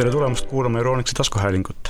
[0.00, 1.88] tere tulemast kuulama Euronixi taskuhäälingut.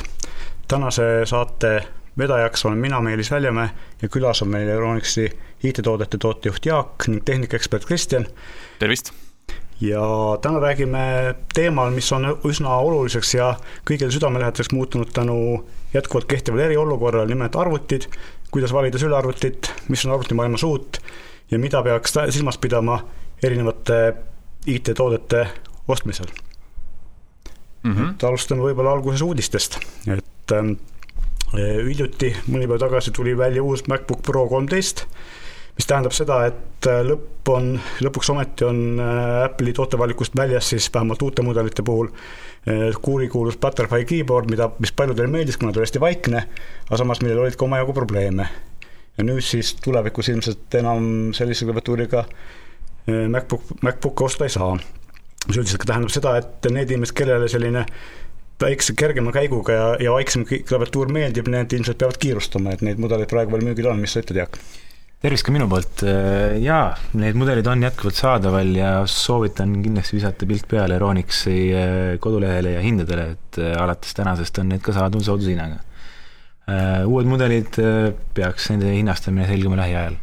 [0.69, 1.85] tänase saate
[2.19, 3.71] vedajaks olen mina, Meelis Väljamäe
[4.03, 5.31] ja külas on meil Euronixi
[5.63, 8.27] IT-toodete tootejuht Jaak ning tehnikaekspert Kristjan.
[8.79, 9.13] tervist!
[9.81, 10.03] ja
[10.43, 13.55] täna räägime teemal, mis on üsna oluliseks ja
[13.91, 18.11] kõigile südamelähedaseks muutunud tänu jätkuvalt kehtivale eriolukorrale, nimelt arvutid,
[18.51, 20.99] kuidas valida sülearvutit, mis on arvutimaailmas uut
[21.51, 23.05] ja mida peaks silmas pidama
[23.43, 24.15] erinevate
[24.67, 25.47] IT-toodete
[25.89, 26.50] ostmisel
[27.83, 27.93] mm.
[27.93, 28.15] -hmm.
[28.15, 30.75] et alustame võib-olla alguses uudistest, et ähm,
[31.55, 35.07] hiljuti, mõni päev tagasi tuli välja uus MacBook Pro kolmteist,
[35.77, 37.73] mis tähendab seda, et äh, lõpp on,
[38.05, 44.05] lõpuks ometi on äh, Apple'i tootevalikust väljas siis vähemalt uute mudelite puhul äh, kuulikuulus Butterfly
[44.05, 46.45] keyboard, mida, mis paljudele meeldis, kuna ta oli hästi vaikne,
[46.87, 48.49] aga samas millel olid ka omajagu probleeme.
[49.19, 52.23] ja nüüd siis tulevikus ilmselt enam sellise klaviatuuriga
[53.29, 54.77] MacBook, MacBook'e osta ei saa
[55.49, 57.87] mis üldiselt ka tähendab seda, et need inimesed, kellele selline
[58.61, 63.31] väikse, kergema käiguga ja, ja vaiksem klaviatuur meeldib, need ilmselt peavad kiirustama, et neid mudeleid
[63.31, 64.61] praegu veel müügil on, mis sa ütled, Jaak?
[65.21, 66.01] tervist ka minu poolt,
[66.65, 72.73] jaa, need mudelid on jätkuvalt saadaval ja soovitan kindlasti visata pilk peale Euronixi eh, kodulehele
[72.79, 75.85] ja hindadele, et eh, alates tänasest on need ka saadaval soodushinnaga.
[77.11, 77.75] Uued mudelid
[78.37, 80.21] peaks nende hinnastamine selguma lähiajal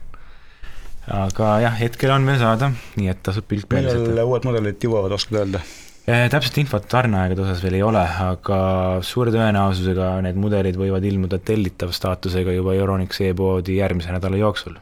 [1.07, 4.09] aga jah, hetkel on veel saada, nii et tasub pilk peale visata.
[4.09, 5.61] millal uued mudelid jõuavad, oskad öelda?
[6.07, 8.57] täpselt infot tarneaegade osas veel ei ole, aga
[9.03, 14.77] suure tõenäosusega need mudelid võivad ilmuda tellitav staatusega juba Euronix e-poodi järgmise nädala jooksul.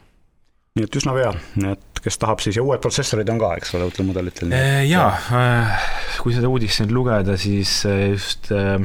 [0.77, 1.31] nii et üsna pea,
[1.71, 4.53] et kes tahab siis ja uued protsessorid on ka, eks ole, uutel mudelitel?
[4.85, 5.09] jaa,
[5.39, 5.89] äh,
[6.21, 8.77] kui seda uudist nüüd lugeda, siis just äh,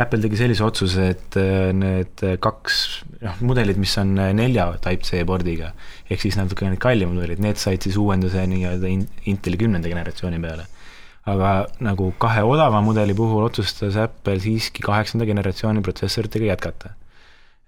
[0.00, 1.36] Apple tegi sellise otsuse, et
[1.76, 2.76] need kaks
[3.20, 5.74] noh, mudelid, mis on nelja Type-C pordiga,
[6.08, 8.88] ehk siis natuke need kallimad mudelid, need said siis uuenduse nii-öelda
[9.28, 10.68] Inteli kümnenda generatsiooni peale
[11.30, 11.50] aga
[11.82, 16.94] nagu kahe odava mudeli puhul otsustas Apple siiski kaheksanda generatsiooni protsessoritega jätkata.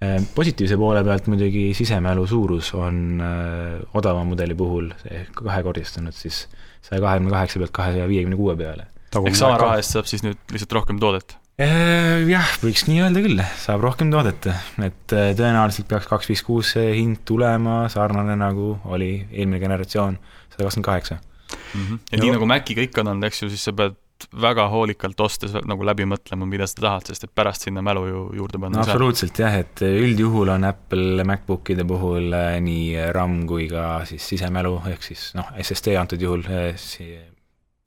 [0.02, 6.44] Ehm, positiivse poole pealt muidugi sisemälu suurus on äh, odava mudeli puhul ehk kahekordistunud siis
[6.82, 8.88] saja kahekümne kaheksa pealt kahesaja viiekümne kuue peale.
[9.14, 11.36] ehk sama raha eest saab siis nüüd lihtsalt rohkem toodet?
[11.54, 14.48] Ehm, jah, võiks nii öelda küll, saab rohkem toodet,
[14.82, 20.16] et äh, tõenäoliselt peaks kaks viis kuus see hind tulema sarnane, nagu oli eelmine generatsioon,
[20.50, 21.20] sada kakskümmend kaheksa.
[21.52, 22.00] -hmm.
[22.10, 23.94] ja nii nagu Maciga ikka on olnud, eks ju, siis sa pead
[24.40, 28.22] väga hoolikalt ostes nagu läbi mõtlema, mida sa tahad, sest et pärast sinna mälu ju
[28.40, 33.68] juurde panna no, absoluutselt jah, et üldjuhul on Apple MacBookide puhul äh, nii RAM kui
[33.70, 37.14] ka siis sisemälu, ehk siis noh, SSD antud juhul äh, si-,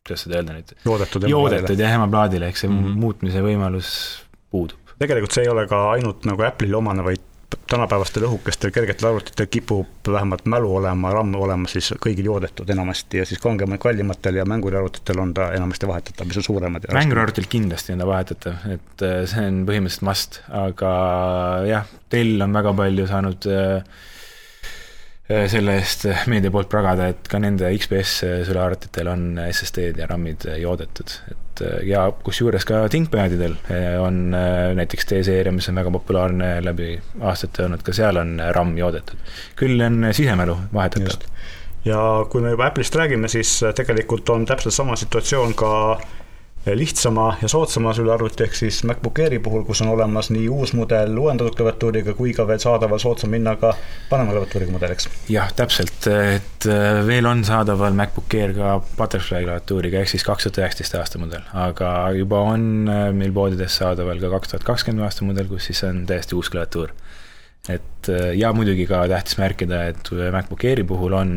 [0.08, 0.76] kuidas seda öelda nüüd?
[0.88, 3.00] joodetud joodetud jah, emaplaadile, eks see mm -hmm.
[3.06, 3.94] muutmise võimalus
[4.52, 4.96] puudub.
[4.98, 7.26] tegelikult see ei ole ka ainult nagu Apple'ile omane, vaid
[7.68, 13.26] tänapäevastel õhukestel kergetel arvutitel kipub vähemalt mälu olema, RAM olema siis kõigil joodetud enamasti ja
[13.28, 16.90] siis kangematel, kallimatel ja mänguriarvutitel on ta enamasti vahetatav, mis on suuremad.
[16.94, 20.92] mänguriarvutitel kindlasti on ta vahetatav, et äh, see on põhimõtteliselt must, aga
[21.68, 24.06] jah, Dell on väga palju saanud äh,
[25.28, 28.14] selle eest meedia poolt pragada, et ka nende XPS
[28.48, 34.72] sülearvutitel on SSD-d ja RAM-id joodetud, et äh, ja kusjuures ka ThinkPadidel äh, on äh,
[34.78, 39.20] näiteks T-seeria, mis on väga populaarne läbi aastate olnud, ka seal on RAM joodetud.
[39.60, 41.28] küll on sisemälu vahetatav.
[41.86, 42.00] ja
[42.32, 45.74] kui me juba Apple'ist räägime, siis tegelikult on täpselt sama situatsioon ka
[46.76, 51.18] lihtsama ja soodsama sülearvuti ehk siis MacBook Airi puhul, kus on olemas nii uus mudel
[51.18, 53.74] uuendatud klaviatuuriga kui ka veel saadaval soodsama hinnaga
[54.12, 55.10] vanema klaviatuuriga mudel, eks?
[55.32, 60.48] jah, täpselt, et äh, veel on saadaval MacBook Air ka Butterfly klaviatuuriga ehk siis kaks
[60.48, 65.08] tuhat üheksateist aasta mudel, aga juba on äh, meil poodides saadaval ka kaks tuhat kakskümmend
[65.08, 66.94] aasta mudel, kus siis on täiesti uus klaviatuur
[67.72, 71.36] et äh, ja muidugi ka tähtis märkida, et MacBook Airi puhul on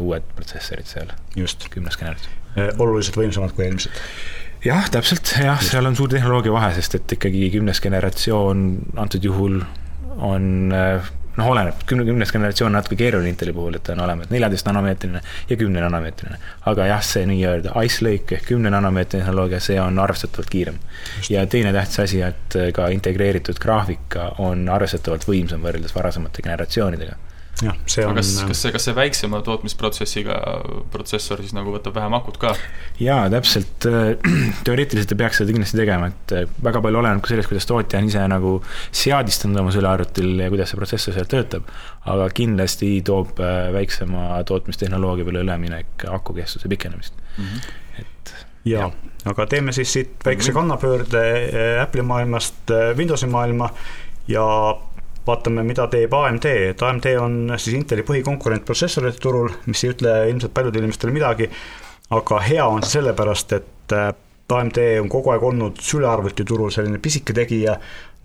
[0.00, 1.16] uued protsessorid seal.
[1.36, 1.68] just.
[1.70, 2.36] kümnes generatsioon.
[2.78, 4.04] oluliselt võimsamad kui eelmised
[4.64, 8.66] jah, täpselt, jah, seal on suur tehnoloogia vahe, sest et ikkagi kümnes generatsioon
[9.00, 9.60] antud juhul
[10.20, 10.50] on
[11.40, 14.28] noh, oleneb, kümne, kümnes generatsioon natuke keeruline Inteli puhul, et ta on olemas.
[14.32, 16.36] Neljateist nanomeetrine ja kümne nanomeetrine.
[16.70, 20.78] aga jah, see nii-öelda Ice Lake ehk kümne nanomeetri tehnoloogia, see on arvestatavalt kiirem.
[21.30, 27.16] ja teine tähtis asi, et ka integreeritud graafika on arvestatavalt võimsam võrreldes varasemate generatsioonidega
[27.64, 28.16] jah, see on.
[28.16, 30.38] kas, kas see, kas see väiksema tootmisprotsessiga
[30.92, 32.52] protsessor siis nagu võtab vähem akut ka?
[33.02, 33.86] jaa, täpselt,
[34.66, 38.00] teoreetiliselt ta peaks seda kindlasti tegema, et äh, väga palju oleneb ka sellest, kuidas tootja
[38.00, 38.54] on ise nagu
[39.02, 41.68] seadistanud oma sülearvutil ja kuidas see protsessor seal töötab.
[42.10, 47.72] aga kindlasti toob äh, väiksema tootmistehnoloogia peale üleminek akukestuse pikenemist mm, -hmm.
[48.00, 48.34] et
[48.64, 48.92] jaa ja.,
[49.30, 53.68] aga teeme siis siit väikse kannapöörde äh, Apple'i maailmast Windowsi maailma
[54.30, 54.44] ja
[55.30, 60.16] vaatame, mida teeb AMD, et AMD on siis Inteli põhikonkurent protsessorite turul, mis ei ütle
[60.30, 61.48] ilmselt paljudele inimestele midagi,
[62.16, 64.10] aga hea on see sellepärast, et äh,
[64.50, 67.76] AMD on kogu aeg olnud sülearvutiturul selline pisike tegija,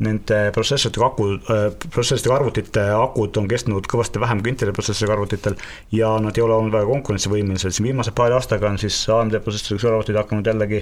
[0.04, 5.56] nende protsessoritega aku äh,, protsessoritega arvutite akud on kestnud kõvasti vähem kui Inteli protsessoriga arvutitel
[5.96, 9.86] ja nad ei ole olnud väga konkurentsivõimelised, siin viimase paari aastaga on siis AMD protsessoriga
[9.86, 10.82] sülearvutid hakanud jällegi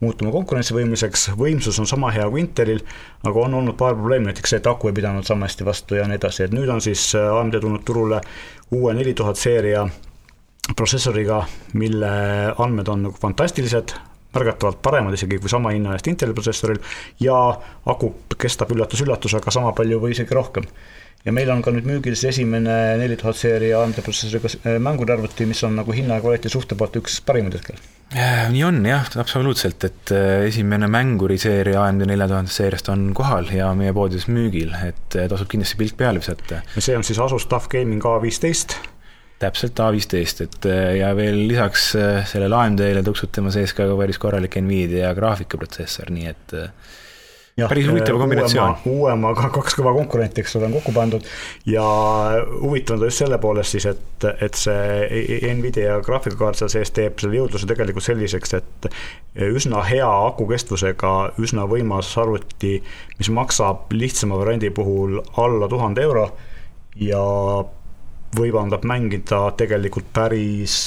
[0.00, 2.80] muutuma konkurentsivõimeliseks, võimsus on sama hea kui Intelil,
[3.22, 6.08] aga on olnud paar probleemi, näiteks see, et aku ei pidanud sama hästi vastu ja
[6.08, 8.20] nii edasi, et nüüd on siis äh, AMD tulnud turule
[8.74, 9.84] uue neli tuhat seeria
[10.72, 11.44] protsessoriga,
[11.76, 12.10] mille
[12.58, 13.92] andmed on nagu fantastilised,
[14.34, 16.82] märgatavalt paremad isegi kui sama hinna eest Inteli protsessoril
[17.22, 17.38] ja
[17.86, 20.68] aku kestab üllatus-üllatus, aga sama palju või isegi rohkem.
[21.24, 25.46] ja meil on ka nüüd müügil siis esimene neli tuhat seeria AMD protsessoriga äh, mänguarvuti,
[25.48, 27.78] mis on nagu hinna ja kvaliteedi suhte poolt üks parimaid hetkel.
[28.52, 33.72] nii on jah, absoluutselt, et äh, esimene mänguriseeria AMD nelja tuhande seeriast on kohal ja
[33.78, 36.60] meie poodides müügil, et äh, tasub kindlasti pilk peale visata.
[36.78, 38.93] see on siis Asus TUF Gaming A15
[39.44, 44.20] täpselt A15, et äh, ja veel lisaks äh, sellele AMD-le tuksub tema sees ka päris
[44.22, 46.70] korralik Nvidia graafikaprotsessor, nii et äh,
[47.58, 48.78] ja, päris huvitav kombinatsioon.
[48.90, 51.28] uuemaga kaks kõva konkurenti, eks ole, on kokku pandud
[51.68, 51.84] ja
[52.62, 57.20] huvitav on ta just selle poolest siis, et, et see Nvidia graafikakaart seal sees teeb
[57.22, 58.90] selle jõudluse tegelikult selliseks, et
[59.50, 62.78] üsna hea akukestvusega, üsna võimas arvuti,
[63.20, 66.28] mis maksab lihtsama variandi puhul alla tuhande euro
[66.98, 67.22] ja
[68.38, 70.78] võimaldab mängida tegelikult päris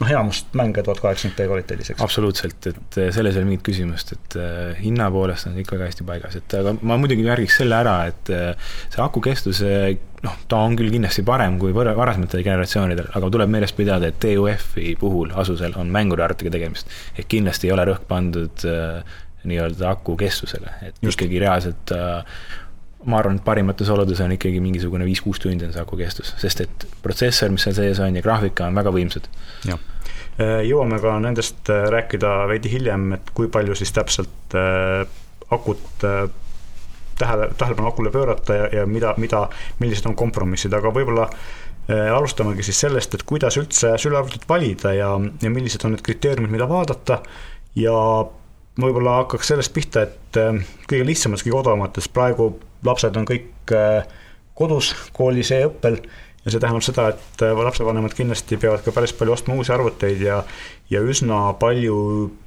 [0.00, 2.02] noh, enamust mänge tuhat kaheksakümmend p kvaliteedis, eks.
[2.04, 5.88] absoluutselt, et eh, selles ei ole mingit küsimust, et äh, hinna poolest on ikka väga
[5.90, 9.62] hästi paigas, et aga ma muidugi märgiks selle ära, et äh, see aku kestus,
[10.26, 14.96] noh, ta on küll kindlasti parem kui varasematel generatsioonidel, aga tuleb meeles pidada, et TUF-i
[15.00, 16.92] puhul Asusel on mänguriarvutiga tegemist.
[17.16, 18.66] et kindlasti ei ole rõhk pandud
[19.46, 21.16] nii-öelda aku kestusele, et Just.
[21.16, 22.40] ikkagi reaalselt äh,
[23.06, 26.62] ma arvan, et parimates oludes on ikkagi mingisugune viis-kuus tundi on see aku kestus, sest
[26.64, 29.28] et protsessor, mis seal sees on ja graafika on väga võimsad.
[29.68, 29.82] jah,
[30.42, 35.04] äh, jõuame ka nendest äh, rääkida veidi hiljem, et kui palju siis täpselt äh,
[35.54, 39.46] akut tähele, tähelepanu akule pöörata ja, ja mida, mida,
[39.78, 41.30] millised on kompromissid, aga võib-olla
[41.86, 46.66] alustamegi siis sellest, et kuidas üldse sülearvutit valida ja, ja millised on need kriteeriumid, mida
[46.66, 47.20] vaadata.
[47.78, 47.94] Ja
[48.80, 50.38] võib-olla hakkaks sellest pihta, et
[50.88, 52.08] kõige lihtsamates, kõige odavamates.
[52.12, 52.50] Praegu
[52.86, 54.06] lapsed on kõik äh,
[54.56, 56.00] kodus koolis e-õppel
[56.46, 60.22] ja see tähendab seda, et äh, lapsevanemad kindlasti peavad ka päris palju ostma uusi arvuteid
[60.22, 60.42] ja
[60.90, 61.96] ja üsna palju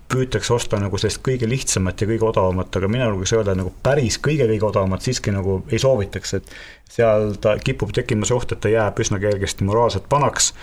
[0.09, 4.17] püütakse osta nagu sellist kõige lihtsamat ja kõige odavamat, aga mina julgeks öelda, nagu päris
[4.25, 6.53] kõige-kõige odavamat siiski nagu ei soovitaks, et
[6.89, 10.53] seal ta kipub tekkima see oht, et ta jääb üsna kergesti moraalselt vanaks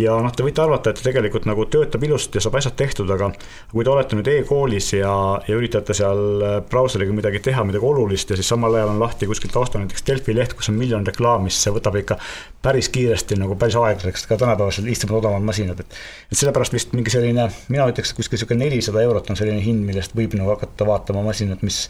[0.00, 3.10] ja noh, te võite arvata, et ta tegelikult nagu töötab ilusasti ja saab asjad tehtud,
[3.12, 3.28] aga
[3.72, 5.12] kui te olete nüüd e-koolis ja,
[5.48, 9.28] ja üritate seal äh, brauseriga midagi teha, midagi olulist ja siis samal ajal on lahti
[9.28, 12.16] kuskilt osta näiteks Delfi leht, kus on miljon reklaami, siis see võtab ikka
[12.64, 16.00] päris kiiresti nagu päris aeglaseks ka tänapäevasel lihtsamad odavamad masinad, et
[16.32, 20.16] et sellepärast vist mingi selline, mina ütleks, kuskil niisugune nelisada eurot on selline hind, millest
[20.16, 21.84] võib nagu hakata vaatama masinat, mis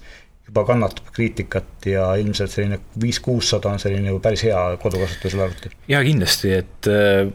[0.48, 5.70] juba kannatab kriitikat ja ilmselt selline viis-kuussada on selline ju päris hea kodukasutusele arvuti.
[5.88, 7.30] jaa, kindlasti, et äh,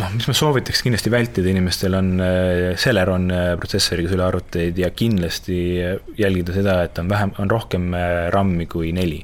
[0.00, 5.58] noh, mis ma soovitaks kindlasti vältida inimestel on äh, Celeron äh, protsessoriga sülearvuteid ja kindlasti
[5.82, 7.90] äh, jälgida seda, et on vähem, on rohkem
[8.34, 9.22] RAM-i kui neli.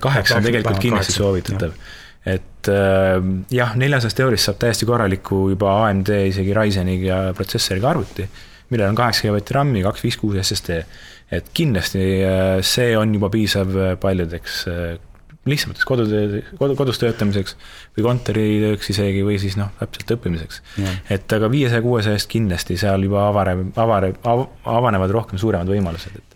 [0.00, 1.72] kaheksa on tegelikult kindlasti soovitatav.
[2.30, 2.68] et
[3.50, 8.28] jah, neljasajast eurist saab täiesti korraliku juba AMD isegi Ryzeniga protsessoriga arvuti,
[8.70, 10.78] millel on kaheksa gigavatti RAM-i, kaks viis kuus SSD.
[11.34, 12.06] et kindlasti
[12.62, 14.62] see on juba piisav paljudeks
[15.48, 17.56] lihtsamateks kodutöö, kodu, kodus töötamiseks
[17.96, 20.62] või kontoritööks isegi või siis noh, täpselt õppimiseks.
[21.12, 26.34] et aga viiesaja, kuuesajast kindlasti seal juba avareb, avareb av,, avanevad rohkem suuremad võimalused, et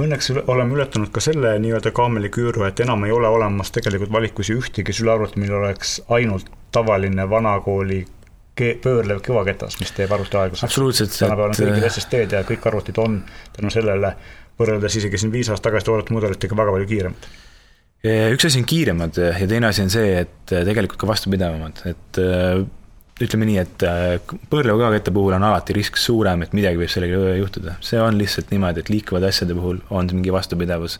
[0.00, 4.94] Õnneks oleme ületanud ka selle nii-öelda kaameliküüru, et enam ei ole olemas tegelikult valikusi ühtegi
[4.96, 7.98] sülearvutit, millel oleks ainult tavaline vanakooli
[8.82, 10.64] pöörlev kõvaketas, mis teeb arvuti aeglaseks.
[10.68, 11.12] absoluutselt.
[11.18, 13.22] tänapäeval on kõigil SSD-d ja kõik arvutid on
[13.56, 14.14] tänu sellele
[14.60, 17.28] võrreldes isegi siin viis aastat tagasi toodetud mudelitega väga palju kiiremad
[18.04, 22.20] üks asi on kiiremad ja teine asi on see, et äh, tegelikult ka vastupidavamad, et
[22.22, 22.62] äh,
[23.20, 24.14] ütleme nii, et äh,
[24.48, 27.76] kõvakette puhul on alati risk suurem, et midagi võib sellega juhtuda.
[27.84, 30.96] see on lihtsalt niimoodi, et liikuvate asjade puhul on mingi vastupidavus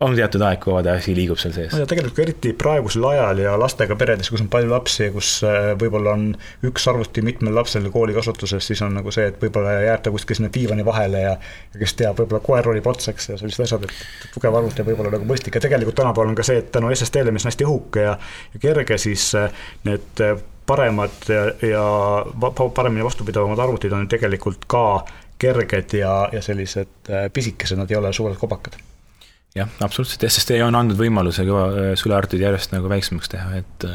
[0.00, 1.74] on teatud aeg, kui asi liigub seal sees.
[1.78, 5.70] ja tegelikult eriti praegusel ajal ja lastega peredes, kus on palju lapsi ja kus äh,
[5.80, 6.26] võib-olla on
[6.68, 10.36] üks arvuti mitmel lapsel kooli kasutuses, siis on nagu see, et võib-olla jääb ta kuskil
[10.36, 13.86] sinna diivani vahele ja ja kes teab, võib-olla koer rolib otsa, eks, ja sellised asjad,
[13.88, 16.92] et tugev arvuti võib olla nagu mõistlik ja tegelikult tänapäeval on ka see, et tänu
[16.92, 18.18] SSD-le, mis on hästi õhuke ja,
[18.52, 20.34] ja kerge, siis äh, need äh,
[20.66, 21.86] paremad ja, ja
[22.74, 24.84] paremini vastupidavamad arvutid on tegelikult ka
[25.40, 28.76] kerged ja, ja sellised pisikesed, nad ei ole suured kobakad
[29.56, 33.88] jah, absoluutselt, SSD on andnud võimaluse kõva sülearvutid järjest nagu väiksemaks teha, et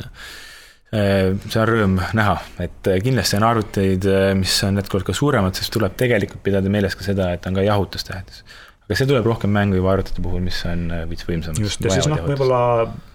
[0.92, 2.34] see on rõõm näha,
[2.66, 7.06] et kindlasti on arvuteid, mis on jätkuvalt ka suuremad, sest tuleb tegelikult pidada meeles ka
[7.06, 8.44] seda, et on ka jahutustähtis
[8.92, 11.60] aga see tuleb rohkem mängu juba arvutite puhul, mis on äh, veits võimsamad.
[11.64, 12.60] just, ja siis noh, võib-olla,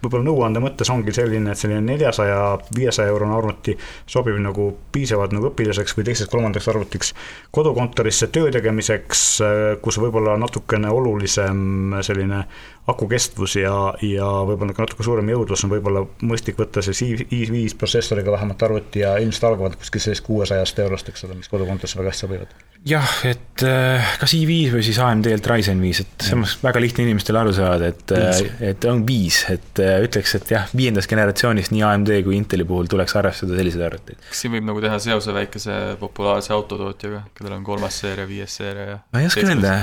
[0.01, 2.39] võib-olla nõuande mõttes ongi selline, et selline neljasaja,
[2.73, 3.75] viiesaja eurone arvuti
[4.09, 7.13] sobib nagu piisavalt nagu õpilaseks või teiseks-kolmandaks arvutiks
[7.53, 12.41] kodukontorisse töö tegemiseks, äh, kus võib-olla natukene olulisem selline
[12.87, 17.75] aku kestvus ja, ja võib-olla ka natuke suurem jõudlus on võib-olla mõistlik võtta see i5
[17.77, 22.15] protsessoriga vähemalt arvuti ja ilmselt algavad kuskil sellest kuuesajast eurost, eks ole, mis kodukontorisse väga
[22.15, 22.55] hästi sobivad.
[22.87, 27.05] Jah, et äh, kas i5 või siis AMD-lt Ryzen viis, et see on väga lihtne
[27.07, 28.39] inimestele aru saada, et, äh,
[28.69, 32.89] et on viis, et äh, ütleks, et jah, viiendast generatsioonist nii AMD kui Inteli puhul
[32.91, 34.21] tuleks arvestada selliseid arvuteid.
[34.29, 38.87] kas siin võib nagu teha seose väikese populaarse autotootjaga, kellel on kolmas seeria, viies seeria
[38.93, 39.75] ja ma ei oska öelda,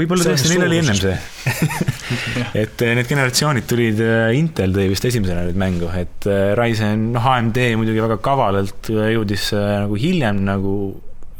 [0.00, 1.16] võib-olla tõesti neil oli ennem see.
[2.62, 4.02] Et need generatsioonid tulid,
[4.36, 6.26] Intel tõi vist esimesena nüüd mängu, et
[6.58, 10.74] Ryzen, noh AMD muidugi väga kavalalt jõudis nagu hiljem nagu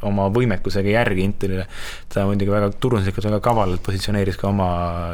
[0.09, 1.66] oma võimekusega järgi Intelile.
[2.12, 4.68] ta muidugi väga turunduslikult väga kavalalt positsioneeris ka oma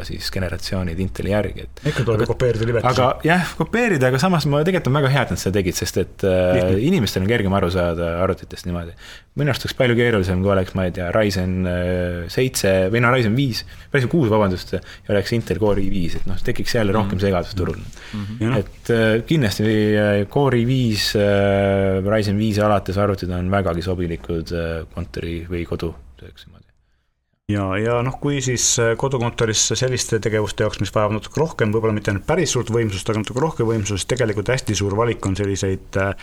[0.09, 1.83] siis generatsioonid Inteli järgi, et.
[1.93, 2.93] ikka tuleb kopeerida libetusi.
[2.95, 6.03] aga jah, kopeerida, aga samas ma tegelikult on väga hea, et nad seda tegid, sest
[6.03, 8.97] et äh, inimestel on kergem aru saada arvutitest niimoodi.
[9.39, 13.13] Minu arust oleks palju keerulisem, kui oleks, ma ei tea, Ryzen äh, seitse või no
[13.15, 13.63] Ryzen viis,
[13.95, 17.25] Ryzen kuus, vabandust, ja oleks Intel Core i5, et noh, tekiks jälle rohkem mhm.
[17.27, 18.27] segadust turul mm.
[18.41, 18.59] -hmm.
[18.59, 24.55] et äh, kindlasti äh, Core i5 äh,, Ryzen viis alates arvutid on vägagi sobilikud
[24.95, 26.67] kontori või kodutööks niimoodi.
[27.53, 31.95] ja, ja noh, kui siis äh, kodukontoris selliste tegevuste jaoks, mis vajavad natuke rohkem, võib-olla
[31.97, 36.03] mitte ainult päris suurt võimsust, aga natuke rohkem võimsust, tegelikult hästi suur valik on selliseid
[36.03, 36.15] äh,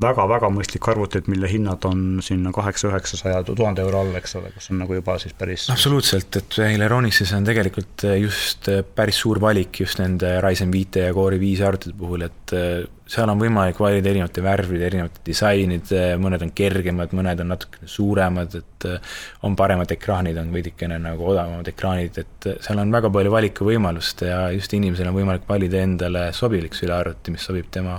[0.00, 4.70] väga-väga mõistlikke arvuteid, mille hinnad on sinna kaheksa, üheksasaja, tuhande euro all, eks ole, kus
[4.70, 5.66] on nagu juba siis päris.
[5.72, 11.40] absoluutselt, et Eleroniksis on tegelikult just päris suur valik just nende Ryzen viite ja Core'i
[11.42, 12.54] viis arvutite puhul, et
[13.10, 18.54] seal on võimalik valida erinevate värvide, erinevate disainide, mõned on kergemad, mõned on natukene suuremad,
[18.60, 18.86] et
[19.48, 24.44] on paremad ekraanid, on veidikene nagu odavamad ekraanid, et seal on väga palju valikuvõimalust ja
[24.54, 27.98] just inimesel on võimalik valida endale sobilik sülearvuti, mis sobib tema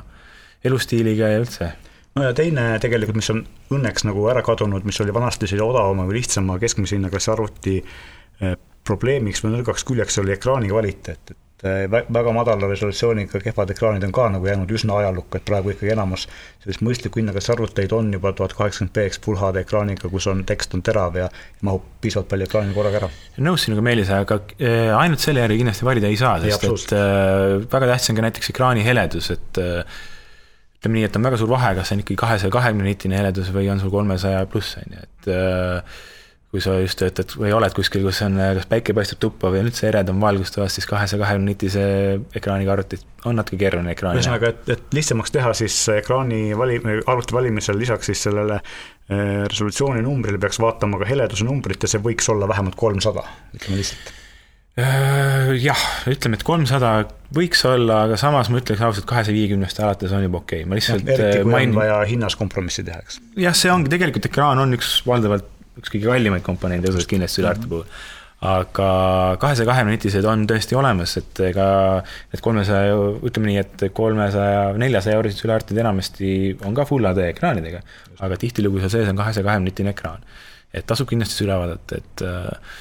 [0.63, 1.71] elustiiliga ja üldse.
[2.15, 6.07] No ja teine tegelikult, mis on õnneks nagu ära kadunud, mis oli vanasti sellise odavama
[6.09, 11.85] või lihtsama keskmise hinnaklassi arvuti eh, probleemiks või nõrgaks küljeks oli ekraani kvaliteet, et eh,
[11.87, 16.27] väga madala resolutsiooniga kehvad ekraanid on ka nagu jäänud üsna ajalukku, et praegu ikkagi enamus
[16.65, 20.75] sellist mõistlikku hinnaklassi arvuteid on juba tuhat kaheksakümmend px full HD ekraaniga, kus on, tekst
[20.75, 21.31] on terav ja
[21.63, 23.13] mahub piisavalt palju ekraani korraga ära.
[23.39, 26.97] nõus sinuga, Meelis, aga äh, ainult selle järgi kindlasti valida ei saa, sest ei, et
[26.99, 30.01] äh, väga tähtis on ka näiteks ekraani heledus, et äh,
[30.81, 33.51] ütleme nii, et on väga suur vahe, kas see on ikkagi kahesaja kahekümne nitine heledus
[33.53, 35.99] või on sul kolmesaja pluss, on ju, et äh,
[36.51, 39.69] kui sa just töötad või oled kuskil, kus on, kas päike paistab tuppa või on
[39.69, 41.83] üldse eredam valgustoas, siis kahesaja kahekümne nitise
[42.35, 44.17] ekraaniga arvutid on natuke keeruline ekraan.
[44.17, 50.01] ühesõnaga, et, et lihtsamaks teha siis ekraani vali-, arvuti valimisel lisaks siis sellele äh, resolutsiooni
[50.03, 53.23] numbrile peaks vaatama ka heleduse numbrit ja see võiks olla vähemalt kolmsada,
[53.53, 54.20] ütleme lihtsalt Äh,
[54.79, 56.91] jah, ütleme, et kolmsada
[57.35, 60.77] võiks olla, aga samas ma ütleks ausalt, kahesaja viiekümnest alates on juba okei okay., ma
[60.79, 61.73] lihtsalt eriti kui main...
[61.73, 63.19] on vaja hinnas kompromissi teha, eks.
[63.39, 65.49] jah, see ongi, tegelikult ekraan on üks valdavalt
[65.79, 67.87] üks kõige kallimaid komponente õues kindlasti ülearvuti puhul.
[68.51, 68.87] aga
[69.41, 71.65] kahesaja kahekümne nitised on tõesti olemas, et ega
[72.31, 72.95] need kolmesaja,
[73.27, 76.31] ütleme nii, et kolmesaja, neljasaja eurosed ülearvutid enamasti
[76.67, 77.83] on ka full HD ekraanidega,
[78.23, 80.23] aga tihtilugu seal sees on kahesaja kahekümne nitine ekraan.
[80.73, 82.79] et tasub kindlasti see üle vaadata, et äh,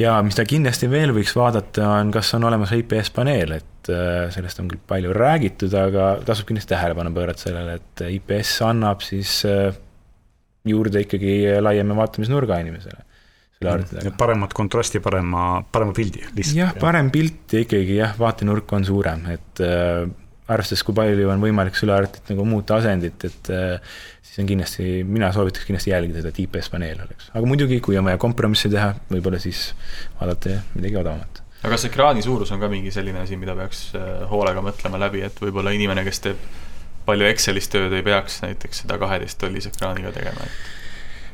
[0.00, 4.26] ja mis ta kindlasti veel võiks vaadata, on, kas on olemas IPS paneel, et äh,
[4.34, 9.40] sellest on küll palju räägitud, aga tasub kindlasti tähelepanu pöörata sellele, et IPS annab siis
[9.48, 9.70] äh,
[10.68, 13.04] juurde ikkagi laiema vaatamisnurga inimesele.
[14.18, 16.56] paremat kontrasti, parema, parema pildi lihtsalt.
[16.56, 20.08] jah, parem pilt ja ikkagi jah, vaatenurk on suurem, et äh,
[20.50, 25.30] arvestades, kui palju on võimalik sülearvutit nagu muuta asendit, et äh, siis on kindlasti, mina
[25.34, 27.30] soovitaks kindlasti jälgida seda, et IPS paneel oleks.
[27.30, 29.68] aga muidugi, kui on vaja kompromisse teha, võib-olla siis
[30.18, 31.42] vaadata midagi odavamat.
[31.62, 35.22] aga kas ekraani suurus on ka mingi selline asi, mida peaks äh, hoolega mõtlema läbi,
[35.28, 36.46] et võib-olla inimene, kes teeb
[37.06, 40.81] palju Excelis tööd, ei peaks näiteks seda kaheteisttollise ekraaniga tegema, et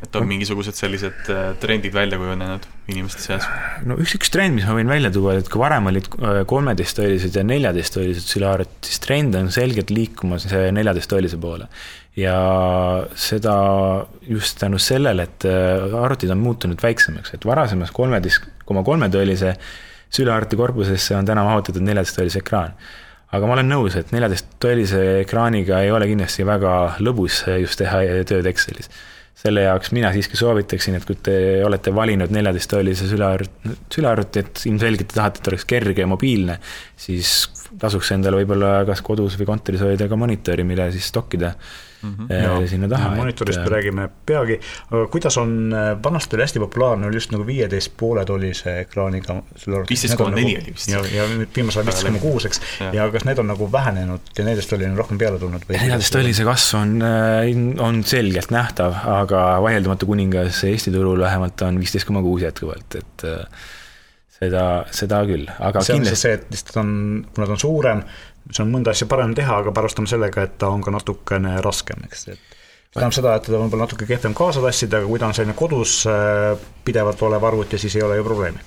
[0.02, 3.46] et on mingisugused sellised äh, trendid välja kujunenud inimeste seas?
[3.88, 7.34] no üks, üks trend, mis ma võin välja tuua, et kui varem olid äh, kolmeteisttollised
[7.38, 11.66] ja neljateisttollised sülarid, siis trend on selgelt liikumas neljateisttolise poole.
[12.18, 12.36] ja
[13.18, 13.56] seda
[14.26, 19.56] just tänu sellele, et äh, arvutid on muutunud väiksemaks, et varasemas kolmeteist koma kolme tollise
[20.14, 22.78] sülearvuti korpusesse on täna mahutatud neljateisttollise ekraan
[23.34, 28.46] aga ma olen nõus, et neljateisttollise ekraaniga ei ole kindlasti väga lõbus just teha tööd
[28.48, 28.88] Excelis
[29.38, 31.34] selle jaoks mina siiski soovitaksin, et kui te
[31.66, 36.58] olete valinud neljateisttoolise sülearvuti, sülearvuti, et ilmselgelt te tahate, et oleks kerge ja mobiilne,
[36.98, 37.36] siis
[37.78, 41.52] tasuks endale võib-olla kas kodus või kontoris hoida ka monitori, mille siis stokkida
[42.02, 42.66] mm -hmm.
[42.66, 43.14] sinna taha.
[43.14, 47.46] monitorist me räägime peagi, aga kuidas on, äh, vanasti oli hästi populaarne, oli just nagu
[47.46, 49.42] viieteist poole tollise ekraaniga.
[49.90, 50.88] viisteist koma neli oli vist.
[50.88, 52.60] ja, ja nüüd viimasel ajal viisteist koma kuus, eks,
[52.92, 55.80] ja kas need on nagu vähenenud ja neljateisttolline on rohkem peale tulnud või?
[55.80, 62.06] neljateisttolline kasv on, äh, on selgelt nähtav, aga vaieldamatu kuningas Eesti turul vähemalt on viisteist
[62.06, 63.26] koma kuus jätkuvalt, et
[64.38, 64.64] seda,
[64.94, 66.22] seda küll, aga see kindlasti.
[66.22, 66.90] see, et lihtsalt on,
[67.34, 68.02] kuna ta on suurem,
[68.48, 72.00] siis on mõnda asja parem teha, aga arvestame sellega, et ta on ka natukene raskem,
[72.08, 72.56] eks, et
[72.88, 75.36] see tähendab seda, et teda on võib-olla natuke kehvem kaasa tassida, aga kui ta on
[75.36, 78.64] selline kodus äh, pidevalt olev arvuti, siis ei ole ju probleemi.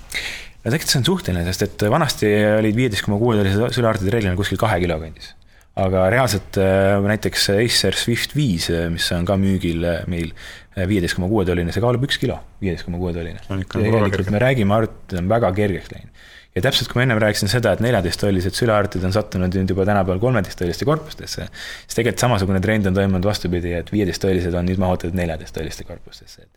[0.62, 4.38] no tegelikult see on suhteline, sest et vanasti olid viieteist koma kuue tollised sülearvutid reeglina
[4.38, 5.34] kuskil kahe kilo kandis.
[5.82, 10.36] aga reaalselt äh, näiteks Acer Swift viis, äh, mis on ka müügil meil,
[10.78, 13.42] viieteist koma kuue tolline, see kaalub üks kilo, viieteist koma kuue tolline.
[13.50, 16.21] tegelikult me räägime, arvutid on väga kergeks läinud
[16.56, 20.20] ja täpselt, kui ma ennem rääkisin seda, et neljateisttollised sülearvutid on sattunud nüüd juba tänapäeval
[20.24, 21.48] kolmeteisttolliste korpustesse,
[21.86, 26.48] siis tegelikult samasugune trend on toimunud vastupidi, et viieteisttollised on nüüd mahutatud neljateisttolliste korpustesse.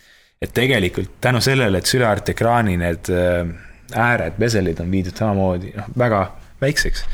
[0.43, 3.53] et tegelikult tänu sellele, et sülearvuti ekraani need äh,
[3.95, 6.25] ääred, bezelid on viidud samamoodi noh, väga
[6.61, 7.05] väikseks.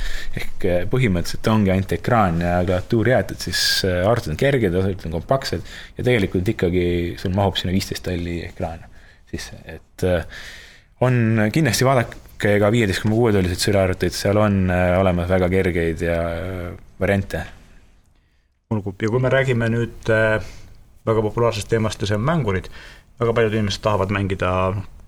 [0.40, 5.06] ehk äh, põhimõtteliselt ongi ainult ekraan ja klaviatuur jäetud, siis äh, arvutid on kerged, osaliselt
[5.10, 5.68] on kompaktsed
[5.98, 6.88] ja tegelikult ikkagi
[7.20, 8.88] sul mahub sinna viisteist tolli ekraan
[9.30, 10.02] sisse, et
[11.06, 16.04] on kindlasti vaadake ka viieteist koma kuue tolliseid sülearvuteid, seal on äh, olemas väga kergeid
[16.04, 16.70] ja äh,
[17.00, 17.44] variante.
[18.70, 20.38] olgu, ja kui me räägime nüüd äh,
[21.06, 22.70] väga populaarsest teemast ja see on mängurid,
[23.20, 24.50] väga paljud inimesed tahavad mängida,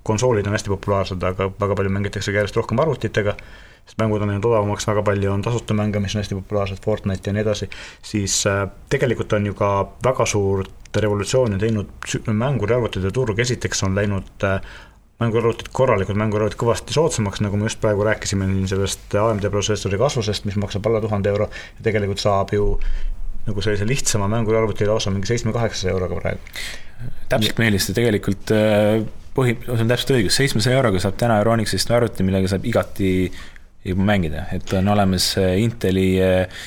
[0.02, 3.36] konsoolid on hästi populaarsed, aga väga palju mängitakse ka järjest rohkem arvutitega,
[3.86, 7.30] sest mängud on läinud odavamaks, väga palju on tasuta mänge, mis on hästi populaarsed, Fortnite
[7.30, 7.70] ja nii edasi,
[8.02, 8.42] siis
[8.90, 9.72] tegelikult on ju ka
[10.04, 14.48] väga suurt revolutsiooni teinud mänguriarvutite turg, esiteks on läinud
[15.22, 20.58] mänguarvutid, korralikud mänguarvutid kõvasti soodsamaks, nagu me just praegu rääkisime sellest AMD protsessori kasvusest, mis
[20.60, 22.74] maksab alla tuhande euro ja tegelikult saab ju
[23.46, 26.52] nagu sellise lihtsama mänguarvuti lausa mingi seitsme-kaheksasaja euroga praegu.
[27.32, 29.00] täpselt meeldis, see tegelikult äh,
[29.34, 33.10] põhi, see on täpselt õigus, seitsmesaja euroga saab täna Euronixist arvuti, millega saab igati
[33.82, 36.62] juba mängida, et on olemas äh, Inteli äh,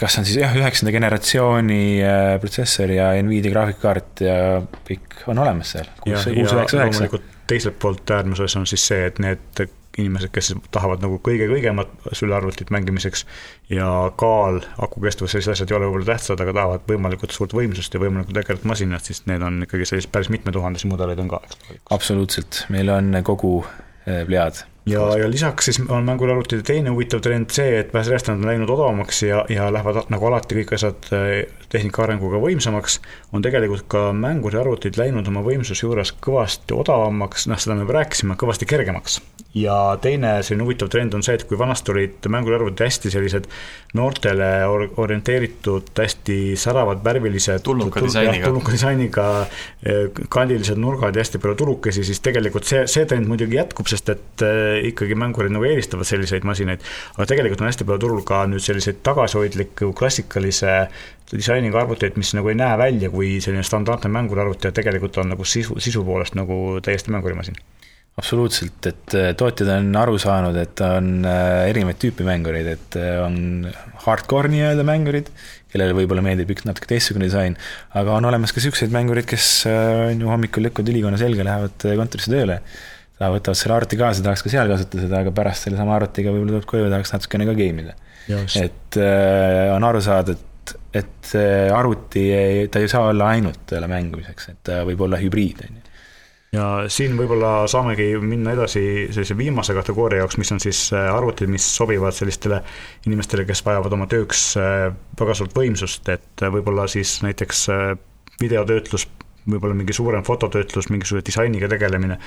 [0.00, 4.38] kas on siis jah, üheksanda generatsiooni äh, protsessor ja Nvidia graafikakaart ja
[4.86, 5.90] kõik on olemas seal.
[6.06, 7.20] üheksa.
[7.50, 9.64] teiselt poolt äärmuses on siis see, et need
[9.98, 13.24] inimesed, kes tahavad nagu kõige-kõigemat sülearvutit mängimiseks
[13.72, 13.88] ja
[14.20, 18.38] kaal, akukestvus, sellised asjad ei ole võib-olla tähtsad, aga tahavad võimalikult suurt võimsust ja võimalikult
[18.38, 21.42] ägedat masinat, siis need on ikkagi sellised päris mitmetuhandesi mudeleid on ka,
[21.96, 27.52] absoluutselt, meil on kogu äh, plead ja, ja lisaks siis on mänguarvutite teine huvitav trend
[27.54, 32.02] see, et järjest on läinud odavamaks ja, ja lähevad nagu alati kõik asjad eh, tehnika
[32.04, 32.98] arenguga võimsamaks,
[33.34, 38.38] on tegelikult ka mänguriarvutid läinud oma võimsuse juures kõvasti odavamaks, noh, seda me juba rääkisime,
[38.40, 39.20] kõvasti kergemaks.
[39.54, 43.48] ja teine selline huvitav trend on see, et kui vanasti olid mänguriarvutid hästi sellised
[43.98, 49.26] noortele or orienteeritud, hästi säravad, värvilised tulnuka disainiga, tulnuka disainiga,
[49.82, 54.14] eh, kandilised nurgad ja hästi palju tulukesi, siis tegelikult see, see trend muidugi jätkub, sest
[54.14, 58.44] et eh, ikkagi mängurid nagu eelistavad selliseid masinaid, aga tegelikult on hästi palju turul ka
[58.50, 60.76] nüüd selliseid tagasihoidliku klassikalise
[61.38, 65.46] disainiga arvuteid, mis nagu ei näe välja kui selline standardne mänguriarvuti ja tegelikult on nagu
[65.46, 67.58] sisu, sisu poolest nagu täiesti mängurimasin
[68.20, 73.16] absoluutselt, et äh, tootjad on aru saanud, et on äh, erinevaid tüüpi mängureid, et äh,
[73.22, 73.70] on
[74.04, 75.30] hardcore nii-öelda mängurid,
[75.70, 77.54] kellele võib-olla meeldib üks natuke teistsugune disain,
[77.96, 82.34] aga on olemas ka niisuguseid mängurid, kes on ju hommikul lükkavad ülikonna selga, lähevad kontorisse
[82.34, 82.58] tööle
[83.28, 86.68] võtavad selle arvuti kaasa, tahaks ka seal kasutada seda, aga pärast sellesama arvutiga võib-olla tuleb
[86.70, 87.96] koju ja tahaks natukene ka game ida.
[88.60, 90.46] et äh, on aru saada, et,
[90.94, 91.32] et
[91.74, 95.78] arvuti ei, ta ei saa olla ainult jälle mängimiseks, et ta võib olla hübriid, on
[95.78, 95.90] ju.
[96.50, 98.80] Ja siin võib-olla saamegi minna edasi
[99.14, 102.58] sellise viimase kategooria jaoks, mis on siis äh, arvutid, mis sobivad sellistele
[103.06, 104.88] inimestele, kes vajavad oma tööks äh,
[105.20, 107.68] väga suurt võimsust, et äh, võib-olla siis näiteks
[108.42, 109.06] videotöötlus
[109.54, 112.18] võib-olla mingi suurem fototöötlus, mingisuguse disainiga tegelemine.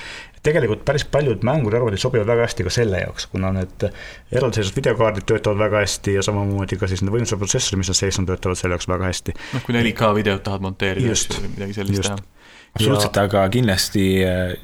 [0.42, 3.86] tegelikult päris paljud mänguriarvutid sobivad väga hästi ka selle jaoks, kuna need
[4.32, 8.20] eraldiseisvad videokaardid töötavad väga hästi ja samamoodi ka siis need võimsad protsessorid, mis seal sees
[8.20, 9.34] on, töötavad selle jaoks väga hästi.
[9.54, 12.12] noh, kui 4K videot tahad monteerida või midagi sellist just.
[12.12, 12.52] teha.
[12.74, 14.54] absoluutselt ja..., aga kindlasti äh,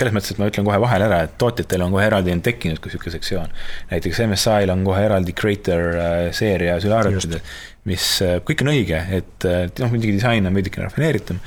[0.00, 2.80] selles mõttes, et ma ütlen kohe vahele ära, et tootjatel on kohe eraldi on tekkinud
[2.80, 3.56] ka niisugune sektsioon.
[3.90, 7.40] näiteks MSI-l on kohe eraldi Creator äh, seeria sülearvutid,
[7.90, 11.40] mis äh, kõik on õige, et noh, muidugi disain on veidike rafineeritum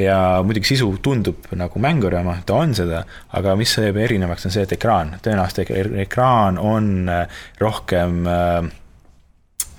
[0.00, 3.04] ja muidugi sisu tundub nagu mängurama, ta on seda,
[3.38, 8.70] aga mis teeb erinevaks, on see, et ekraan, tõenäoliselt ekraan on äh, rohkem äh,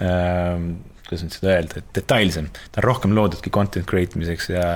[0.05, 0.67] äh,
[1.05, 4.75] kuidas nüüd seda öelda, et detailsem, ta on rohkem loodudki content create imiseks ja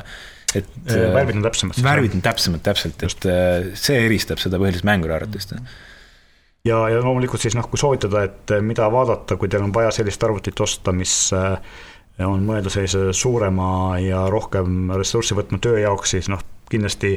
[0.57, 1.79] et värvid on täpsemad.
[1.85, 3.29] värvid on täpsemad, täpselt, et
[3.77, 5.55] see eristab seda põhiliselt mängurarvutist
[6.67, 10.23] ja, ja loomulikult siis noh, kui soovitada, et mida vaadata, kui teil on vaja sellist
[10.25, 11.13] arvutit osta, mis
[12.27, 17.15] on mõeldud sellise suurema ja rohkem ressurssi võtma töö jaoks, siis noh, kindlasti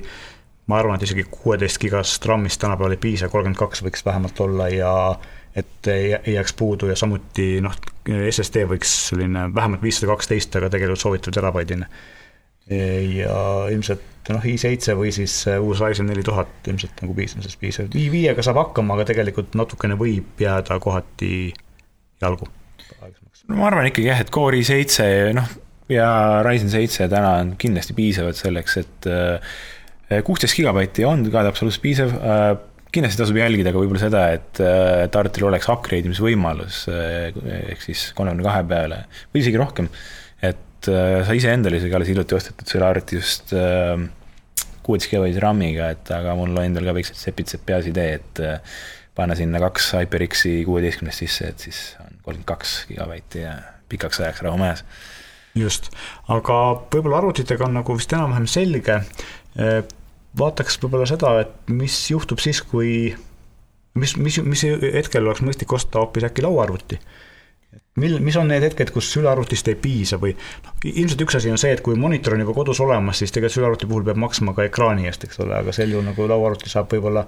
[0.70, 4.68] ma arvan, et isegi kuueteist gigast RAM-ist tänapäeval ei piisa, kolmkümmend kaks võiks vähemalt olla
[4.72, 4.92] ja
[5.56, 7.74] et ei jääks puudu ja samuti noh,
[8.06, 11.88] SSD võiks selline vähemalt viissada kaksteist, aga tegelikult soovitav terabaidine.
[12.70, 13.40] ja
[13.74, 18.62] ilmselt noh, i7 või siis uus Ryzen neli tuhat ilmselt nagu piisamisest piisab, i5-ga saab
[18.62, 21.52] hakkama, aga tegelikult natukene võib jääda kohati
[22.22, 22.48] jalgu.
[23.48, 25.52] No ma arvan ikkagi jah, et Core i7 noh,
[25.92, 26.08] ja
[26.46, 32.14] Ryzen seitse täna on kindlasti piisavad selleks, et äh, kuusteist gigabaiti on ka absoluutselt piisav
[32.18, 32.46] äh,
[32.92, 38.46] kindlasti tasub jälgida ka võib-olla seda, et äh, Tartil oleks upgrade imisvõimalus ehk siis kolmekümne
[38.46, 39.88] kahe peale või isegi rohkem.
[40.42, 43.52] et sa iseendale isegi alles hiljuti ostetud selle arvuti just
[44.82, 48.42] kuueteist gigabaiti RAM-iga, et aga mul endal ka väiksed sepitsed peas idee, et
[49.14, 53.56] panna sinna kaks HyperX-i kuueteistkümnest sisse, et siis on kolmkümmend kaks gigabaiti ja
[53.92, 54.84] pikaks ajaks rahumajas
[55.58, 55.90] just,
[56.32, 56.58] aga
[56.92, 59.00] võib-olla arvutitega on nagu vist enam-vähem selge.
[60.38, 63.12] Vaataks võib-olla seda, et mis juhtub siis, kui,
[63.98, 67.00] mis, mis, mis hetkel oleks mõistlik osta hoopis äkki lauaarvuti?
[68.00, 71.58] Mil, mis on need hetked, kus sülearvutist ei piisa või noh, ilmselt üks asi on
[71.60, 74.64] see, et kui monitor on juba kodus olemas, siis tegelikult sülearvuti puhul peab maksma ka
[74.64, 77.26] ekraani eest, eks ole, aga sel juhul nagu lauaarvuti saab võib-olla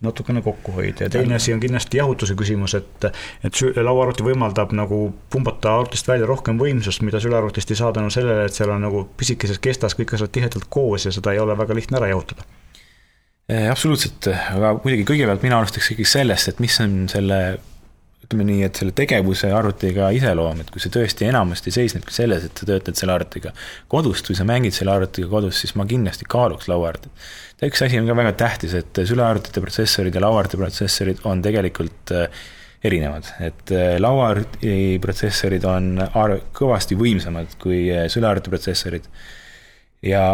[0.00, 3.04] natukene kokku hoida ja teine asi on kindlasti jahutuse küsimus, et
[3.44, 8.46] et lauaarvuti võimaldab nagu pumbata arvutist välja rohkem võimsust, mida sülearvutist ei saa tänu sellele,
[8.48, 11.76] et seal on nagu pisikeses kestas kõik asjad tihedalt koos ja seda ei ole väga
[11.76, 12.46] lihtne ära jahutada.
[13.70, 17.40] Absoluutselt, aga muidugi kõigepealt mina alustaks ikkagi sellest, et mis on selle
[18.30, 22.60] ütleme nii, et selle tegevuse arvutiga iseloom, et kui see tõesti enamasti seisnebki selles, et
[22.62, 23.50] sa töötad selle arvutiga
[23.90, 27.10] kodust või sa mängid selle arvutiga kodus, siis ma kindlasti kaaluks lauaarvutit
[27.66, 32.40] üks asi on ka väga tähtis, et sülearvutite protsessorid ja lauaarvuti protsessorid on tegelikult äh,
[32.86, 35.92] erinevad, et äh, lauaarvuti protsessorid on
[36.56, 39.10] kõvasti võimsamad kui äh, sülearvuti protsessorid.
[40.02, 40.24] Ja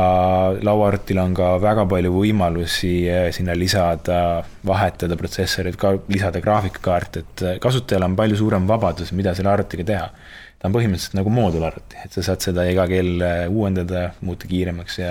[0.63, 2.95] lauaarvutil on ka väga palju võimalusi
[3.35, 9.51] sinna lisada, vahetada protsessorit, ka lisada graafikakaart, et kasutajal on palju suurem vabadus, mida selle
[9.51, 10.11] arvutiga teha
[10.57, 14.99] ta on põhimõtteliselt nagu moodularvuti, et sa saad seda iga kell äh, uuendada, muuta kiiremaks
[14.99, 15.11] ja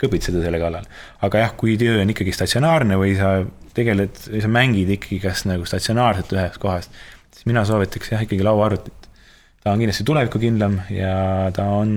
[0.00, 0.86] kõpitseda selle kallal.
[1.26, 3.36] aga jah, kui töö on ikkagi statsionaarne või sa
[3.76, 6.96] tegeled, sa mängid ikkagi kas nagu statsionaarselt ühest kohast,
[7.36, 9.10] siis mina soovitaks jah, ikkagi lauaarvutit.
[9.62, 11.12] ta on kindlasti tulevikukindlam ja
[11.52, 11.92] ta on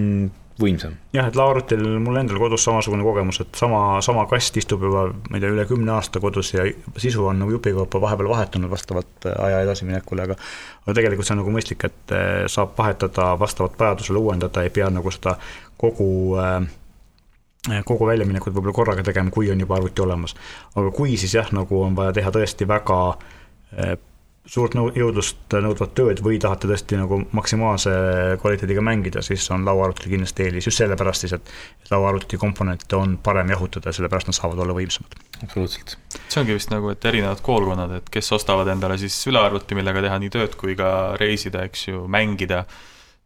[0.60, 0.96] võimsam.
[1.16, 5.38] jah, et lauaarvutil mul endal kodus samasugune kogemus, et sama, sama kast istub juba, ma
[5.38, 6.66] ei tea, üle kümne aasta kodus ja
[7.00, 10.38] sisu on nagu jupikaupa vahepeal vahetunud vastavalt äh, aja edasiminekule, aga
[10.84, 14.90] aga tegelikult see on nagu mõistlik, et äh, saab vahetada vastavalt vajadusele, uuendada, ei pea
[14.94, 15.38] nagu seda
[15.80, 16.62] kogu äh,
[17.86, 20.36] kogu väljaminekut võib-olla korraga tegema, kui on juba arvuti olemas.
[20.76, 23.00] aga kui siis jah, nagu on vaja teha tõesti väga
[24.50, 27.92] suurt nõu-, jõudlust nõudvat tööd või tahate tõesti nagu maksimaalse
[28.42, 33.54] kvaliteediga mängida, siis on lauaarvutil kindlasti eelis, just sellepärast siis, et lauaarvuti komponente on parem
[33.54, 35.20] jahutada ja sellepärast nad saavad olla võimsamad.
[35.44, 35.98] absoluutselt.
[36.28, 40.18] see ongi vist nagu, et erinevad koolkonnad, et kes ostavad endale siis sülearvuti, millega teha
[40.24, 42.66] nii tööd kui ka reisida, eks ju, mängida,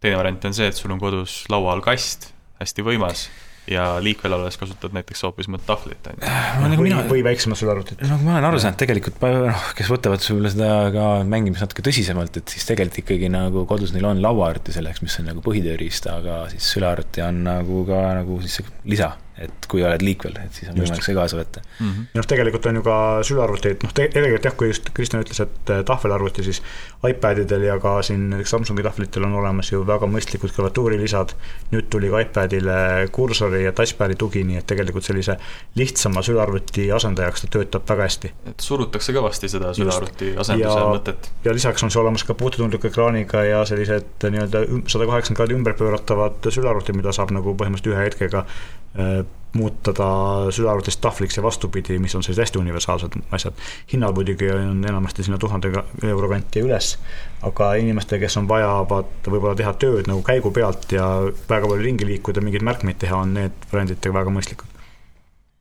[0.03, 3.27] teine variant on see, et sul on kodus laua all kast, hästi võimas
[3.71, 6.31] ja liikvel olles kasutad näiteks hoopis tahvlit, on ju.
[6.63, 7.01] Nagu või, mina...
[7.07, 8.03] või väiksemat sülearvutit.
[8.09, 12.41] no ma olen aru saanud, tegelikult noh, kes võtavad sulle seda ka mängimist natuke tõsisemalt,
[12.41, 16.43] et siis tegelikult ikkagi nagu kodus neil on lauaarvuti selleks, mis on nagu põhitööriist, aga
[16.53, 20.77] siis sülearvuti on nagu ka nagu siis lisa et kui oled liikvel, et siis on
[20.77, 21.87] võimalik see kaasa võtta mm.
[21.87, 22.05] -hmm.
[22.19, 25.81] noh, tegelikult on ju ka sülearvuteid, noh, tegelikult jah, kui just Kristjan ütles, et eh,
[25.87, 26.61] tahvelarvuti, siis
[27.09, 31.33] iPadidel ja ka siin näiteks Samsungi tahvlitel on olemas ju väga mõistlikud klaviatuurilisad.
[31.71, 32.75] nüüd tuli ka iPadile
[33.11, 35.37] kursori ja touchpad'i tugi, nii et tegelikult sellise
[35.75, 38.33] lihtsama sülearvuti asendajaks ta töötab väga hästi.
[38.53, 41.31] et surutakse kõvasti seda sülearvuti asenduse ja, mõtet.
[41.43, 46.53] ja lisaks on see olemas ka puutetundliku ekraaniga ja sellised nii-öelda sada kaheksakümmend kraadi ümberpööratavad
[46.53, 48.45] sülearvutid, mida saab nagu põhimõtteliselt ühe hetkega
[48.93, 50.07] Äh, muuta ta
[50.51, 53.53] sülearvutist tahvliks ja vastupidi, mis on sellised hästi universaalsed asjad.
[53.93, 55.71] hinnad muidugi on enamasti sinna tuhande
[56.03, 56.97] euro kanti ja üles,
[57.41, 61.07] aga inimestele, kes on vaja vaata võib-olla teha tööd nagu käigu pealt ja
[61.49, 64.69] väga palju ringi liikuda, mingeid märkmeid teha, on need variandid väga mõistlikud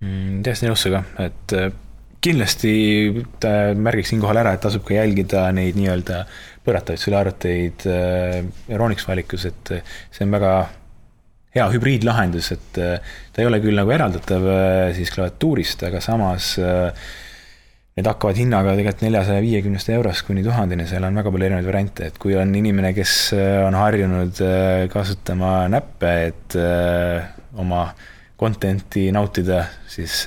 [0.01, 0.43] mm,.
[0.47, 1.73] täiesti nõus sinuga, et äh,
[2.23, 2.75] kindlasti
[3.77, 6.25] märgiks siinkohal ära, et tasub ka jälgida neid nii-öelda
[6.63, 7.89] pööratavaid sülearvuteid
[8.71, 9.75] Euronics äh, valikus, et
[10.15, 10.53] see on väga
[11.53, 16.55] hea hübriidlahendus, et äh, ta ei ole küll nagu eraldatav äh, siis klaviatuurist, aga samas
[16.61, 17.11] äh,
[17.99, 22.09] need hakkavad hinnaga tegelikult neljasaja viiekümnest eurost kuni tuhandeni, seal on väga palju erinevaid variante,
[22.09, 23.17] et kui on inimene, kes
[23.67, 24.41] on harjunud
[24.95, 26.57] kasutama näppe, et
[27.61, 27.83] oma
[28.41, 30.23] content'i nautida, siis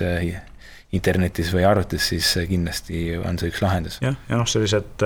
[0.93, 3.97] internetis või arvutis, siis kindlasti on see üks lahendus.
[4.05, 5.01] jah, ja noh, sellised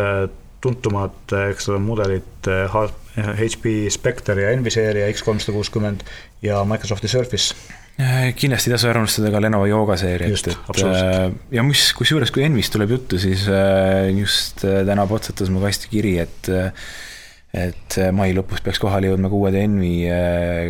[0.60, 2.52] tuntumad, eks ole, mudelid
[3.17, 6.06] HP Spectre ja Enviseeria X360
[6.45, 7.56] ja Microsofti Surface.
[8.00, 12.32] Äh, kindlasti ei tasu ära unustada ka Lenovo Yoga seeriat, et äh, ja mis, kusjuures,
[12.32, 16.52] kui Envist tuleb juttu, siis äh, just täna potsatas mu kasti kiri, et
[17.50, 19.93] et mai lõpus peaks kohale jõudma ka uued Envi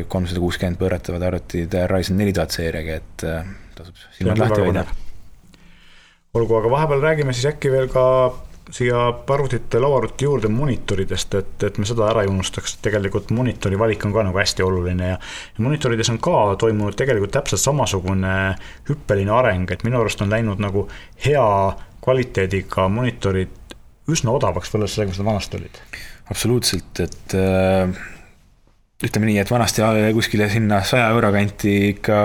[0.09, 3.25] kolmsada kuuskümmend pööratavad arvutid Ryzen neli tuhat seeriaga, et
[3.75, 4.85] tasub silmad lahti hoida.
[6.39, 8.05] olgu, aga vahepeal räägime siis äkki veel ka
[8.71, 8.99] siia
[9.33, 14.13] arvutite, lauaarvuti juurde monitoridest, et, et me seda ära ei unustaks, tegelikult monitori valik on
[14.13, 18.35] ka nagu hästi oluline ja ja monitorides on ka toimunud tegelikult täpselt samasugune
[18.89, 20.85] hüppeline areng, et minu arust on läinud nagu
[21.25, 21.47] hea
[22.03, 23.57] kvaliteediga monitorid
[24.09, 25.81] üsna odavaks võrreldes sellega, mis nad vanasti olid.
[26.29, 27.99] absoluutselt, et äh,
[29.05, 29.85] ütleme nii, et vanasti
[30.17, 32.19] kuskile sinna saja euro kanti ikka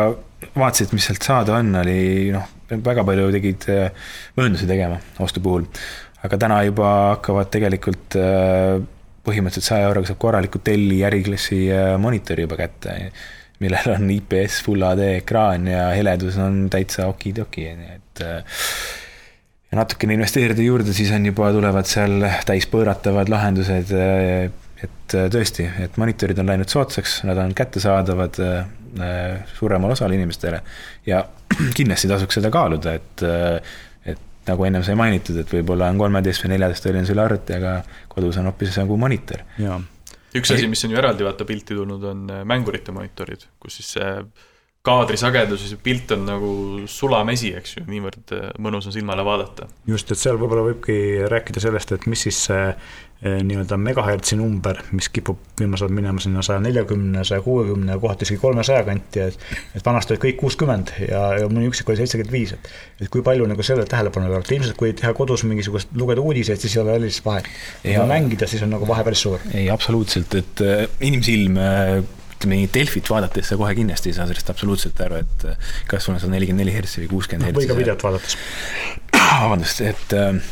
[0.54, 5.68] vaatasid, mis sealt saada on, oli noh, väga palju tegid äh, mööndusi tegema ostu puhul
[6.24, 8.80] aga täna juba hakkavad tegelikult äh,
[9.24, 12.96] põhimõtteliselt saja euroga saab korraliku Delli äriklassi äh, monitori juba kätte,
[13.62, 18.60] millel on IPS Full HD ekraan ja heledus on täitsa okidoki, nii et äh,
[19.70, 23.92] ja natukene investeerida juurde, siis on juba, tulevad seal täispõõratavad lahendused,
[24.84, 28.38] et tõesti, et monitorid on läinud soodsaks, nad on kättesaadavad
[29.56, 30.60] suuremale osale inimestele
[31.08, 31.24] ja
[31.78, 33.24] kindlasti tasuks seda kaaluda, et
[34.48, 37.76] nagu ennem sai mainitud, et võib-olla on kolmeteist või neljateist tolline sul arvuti, aga
[38.12, 39.44] kodus on hoopis nagu monitor.
[40.34, 43.94] üks asi, mis on ju eraldi vaata pilti tulnud, on äh, mängurite monitorid, kus siis
[43.98, 44.10] see
[44.84, 46.50] kaadrisagedus ja see pilt on nagu
[46.90, 49.68] sulamesi, eks ju, niivõrd äh, mõnus on silmale vaadata.
[49.88, 50.98] just, et seal võib-olla võibki
[51.30, 52.66] rääkida sellest, et mis siis see
[53.24, 58.40] nii-öelda megahertsi number, mis kipub viimasel ajal minema sinna saja neljakümne, saja kuuekümne, kohati isegi
[58.42, 59.46] kolmesaja kanti, et
[59.78, 62.68] et vanasti olid kõik kuuskümmend ja, ja mõni üksik oli seitsekümmend viis, et
[63.00, 66.76] et kui palju nagu sellele tähelepanu pöörata, ilmselt kui teha kodus mingisugust, lugeda uudiseid, siis
[66.76, 67.48] ei ole erilist vahet.
[67.82, 69.40] kui mängida, siis on nagu vahe päris suur.
[69.54, 72.02] ei, absoluutselt, et äh, inimsilm äh,
[72.34, 75.46] ütleme nii, Delfit vaadates sa kohe kindlasti ei saa sellest absoluutselt aru, et
[75.88, 77.62] kas sul on sada nelikümmend neli hertsi või kuuskümmend hertsi.
[77.62, 78.36] või ka videot vaadates.
[79.46, 80.44] vabandust, et äh,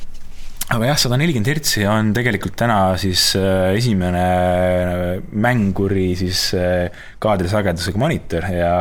[0.73, 5.03] aga jah, sada nelikümmend hertsi on tegelikult täna siis äh, esimene äh,
[5.45, 6.89] mänguri siis äh,
[7.23, 8.73] kaadrisagedusega monitor ja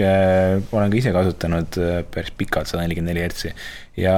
[0.00, 1.76] olen ka ise kasutanud
[2.10, 3.50] päris pikalt sada nelikümmend neli hertsi
[4.00, 4.16] ja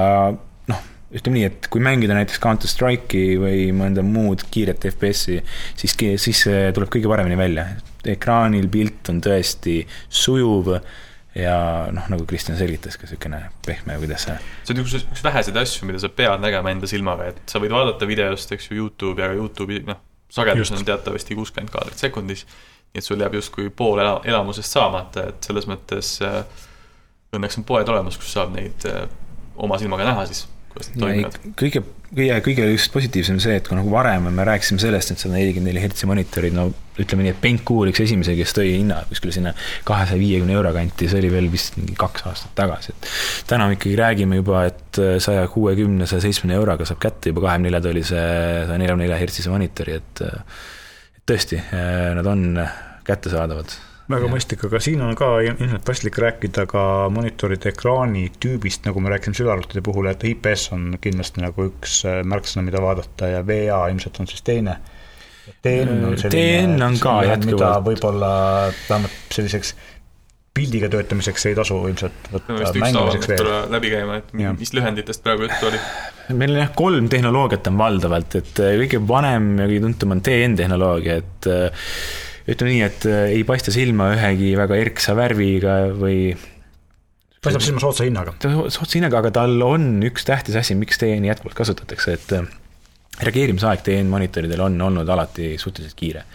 [0.71, 0.83] noh,
[1.13, 5.41] ütleme nii, et kui mängida näiteks Counter Strike'i või mõnda muud kiiret FPS-i,
[5.77, 7.67] siis, siis see tuleb kõige paremini välja.
[8.15, 10.71] ekraanil pilt on tõesti sujuv
[11.35, 11.55] ja
[11.93, 14.35] noh, nagu Kristjan selgitas ka niisugune pehme, kuidas see
[14.67, 17.73] see on üks, üks väheseid asju, mida sa pead nägema enda silmaga, et sa võid
[17.73, 20.01] vaadata videost, eks ju, Youtube'i, aga Youtube'i noh,
[20.33, 20.77] sagedus Just.
[20.77, 22.45] on teatavasti kuuskümmend kaadrit sekundis,
[22.93, 26.41] nii et sul jääb justkui pool ela-, elamusest saamata, et selles mõttes äh,
[27.33, 29.07] õnneks on poed olemas, kus saab neid äh,
[29.57, 31.37] oma silmaga näha siis kuidas need toimivad?
[31.59, 35.37] kõige, kõige, kõige just positiivsem see, et kui nagu varem me rääkisime sellest, et sada
[35.37, 36.69] nelikümmend neli hertsi monitorid, no
[37.01, 39.53] ütleme nii, et Benku oli üks esimesi, kes tõi hinna kuskile sinna
[39.87, 43.09] kahesaja viiekümne euro kanti, see oli veel vist mingi kaks aastat tagasi, et
[43.49, 47.71] täna me ikkagi räägime juba, et saja kuuekümne, saja seitsmekümne euroga saab kätte juba kahekümne
[47.71, 50.23] nelja tollise saja neljakümne nelja hertsise monitori, et
[51.25, 51.63] tõesti,
[52.19, 52.61] nad on
[53.07, 53.73] kättesaadavad
[54.11, 59.13] väga mõistlik, aga siin on ka ilmselt paslik rääkida ka monitoride ekraani tüübist, nagu me
[59.13, 64.19] rääkisime sülearvutite puhul, et IPS on kindlasti nagu üks märksõna, mida vaadata ja VA ilmselt
[64.19, 64.77] on siis teine.
[65.63, 67.49] TN on selline, on ka jätkuvalt.
[67.49, 68.31] mida võib-olla
[68.87, 69.73] vähemalt selliseks
[70.53, 73.49] pildiga töötamiseks ei tasu ilmselt võtta no, mängimiseks veel.
[73.73, 74.53] läbi käima, et ja.
[74.57, 75.81] mis lühenditest praegu juttu oli?
[76.37, 80.23] meil on jah, kolm tehnoloogiat on valdavalt, et äh, kõige vanem ja kõige tuntum on
[80.23, 81.89] TN tehnoloogia, et äh,
[82.53, 86.35] ütleme nii, et äh, ei paista silma ühegi väga erksa värviga või
[87.43, 88.35] paistab silma soodsa hinnaga.
[88.43, 92.45] soodsa hinnaga, aga tal on üks tähtis asi, miks TN-i jätkuvalt kasutatakse, et äh,
[93.21, 96.25] reageerimisaeg TN monitoridel on olnud alati suhteliselt kiire.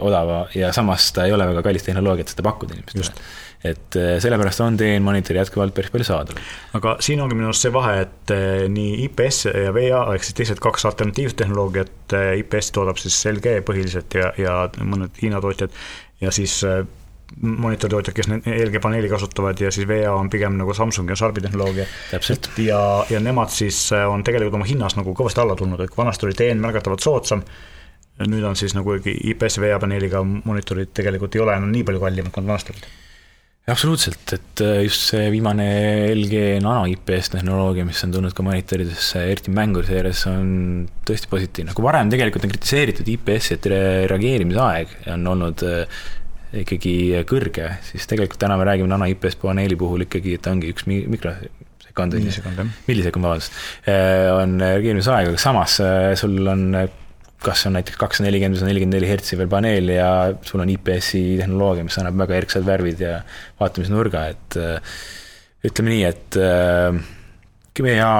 [0.00, 3.26] Odava ja samas ta ei ole väga kallis tehnoloogia, et seda pakkuda inimestele.
[3.62, 6.40] Et äh, sellepärast on DN monitor jätkuvalt päris palju saadaval.
[6.74, 10.38] aga siin ongi minu arust see vahe, et äh, nii IPS ja VA ehk siis
[10.40, 15.70] teised kaks alternatiivtehnoloogiat, äh, IPS toodab siis LG põhiliselt ja, ja mõned Hiina tootjad
[16.22, 16.58] ja siis
[17.40, 21.86] monitoritootjad, kes LG paneeli kasutavad ja siis VA on pigem nagu Samsung ja Sharpi tehnoloogia.
[22.64, 26.38] ja, ja nemad siis on tegelikult oma hinnas nagu kõvasti alla tulnud, et vanasti oli
[26.38, 27.44] DN märgatavalt soodsam,
[28.26, 32.34] nüüd on siis nagu IPS VA paneeliga monitorid tegelikult ei ole enam nii palju kallimad,
[32.34, 32.90] kui vanasti olid
[33.70, 35.66] absoluutselt, et äh, just see viimane
[36.16, 40.48] LG nano IPS tehnoloogia, mis on tulnud ka monitoridesse, eriti mänguseerias, on
[41.06, 41.76] tõesti positiivne.
[41.76, 43.68] kui varem tegelikult on kritiseeritud IPS-i, et
[44.10, 46.02] reageerimisaeg on olnud äh,
[46.52, 50.88] ikkagi kõrge, siis tegelikult täna me räägime nano IPS paneeli puhul ikkagi, et ongi üks
[50.88, 52.18] mikrosekund.
[52.18, 52.74] millisekund, jah.
[52.88, 53.56] millisekund, vabandust,
[53.88, 55.78] äh, on reageerimisaeg, aga samas
[56.20, 56.66] sul on
[57.42, 60.10] kas on näiteks kakssada nelikümmend või sada nelikümmend neli hertsi veel paneel ja
[60.46, 63.16] sul on IPS-i tehnoloogia, mis annab väga erksad värvid ja
[63.60, 65.00] vaatamisnurga, et äh,
[65.66, 67.00] ütleme nii, et äh,
[67.72, 68.12] GBA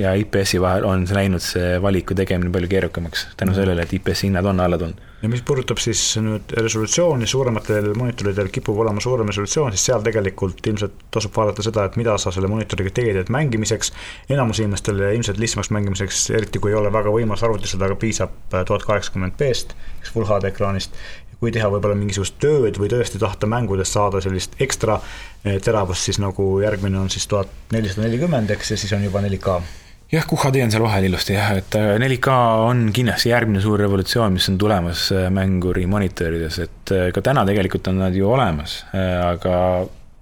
[0.00, 4.48] ja IPS-i vahel on läinud see valiku tegemine palju keerukamaks tänu sellele, et IPS-i hinnad
[4.50, 9.74] on alla tulnud ja mis puudutab siis nüüd resolutsiooni, suurematel monitoridel kipub olema suurem resolutsioon,
[9.76, 13.92] siis seal tegelikult ilmselt tasub vaadata seda, et mida sa selle monitoriga teed, et mängimiseks,
[14.32, 18.86] enamus inimestele ilmselt lihtsamaks mängimiseks, eriti kui ei ole väga võimas arvutis, aga piisab tuhat
[18.88, 19.76] kaheksakümmend B-st,
[20.14, 20.96] full HD ekraanist,
[21.40, 26.20] kui teha võib-olla mingisugust tööd või tõesti tahta mängudest saada sellist ekstra eh, teravust, siis
[26.20, 29.60] nagu järgmine on siis tuhat nelisada nelikümmend, eks, ja siis on juba 4K
[30.10, 34.34] jah, QHD on seal vahel ilusti jah, et 4K äh, on kindlasti järgmine suur revolutsioon,
[34.34, 38.80] mis on tulemas äh, mänguri monitorides, et äh, ka täna tegelikult on nad ju olemas,
[38.96, 39.56] aga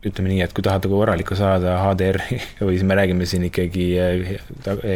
[0.09, 3.87] ütleme nii, et kui tahad nagu korralikku saada HDR-i või siis me räägime siin ikkagi,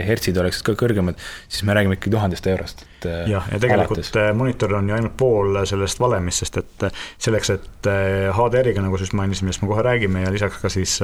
[0.06, 2.84] hertsid oleksid ka kõrgemad, siis me räägime ikkagi tuhandest eurost.
[3.02, 4.36] jah, ja tegelikult alates.
[4.38, 7.90] monitor on ju ainult pool sellest valemist, sest et selleks, et
[8.36, 11.00] HDR-iga, nagu sa just mainisid, millest me kohe räägime ja lisaks ka siis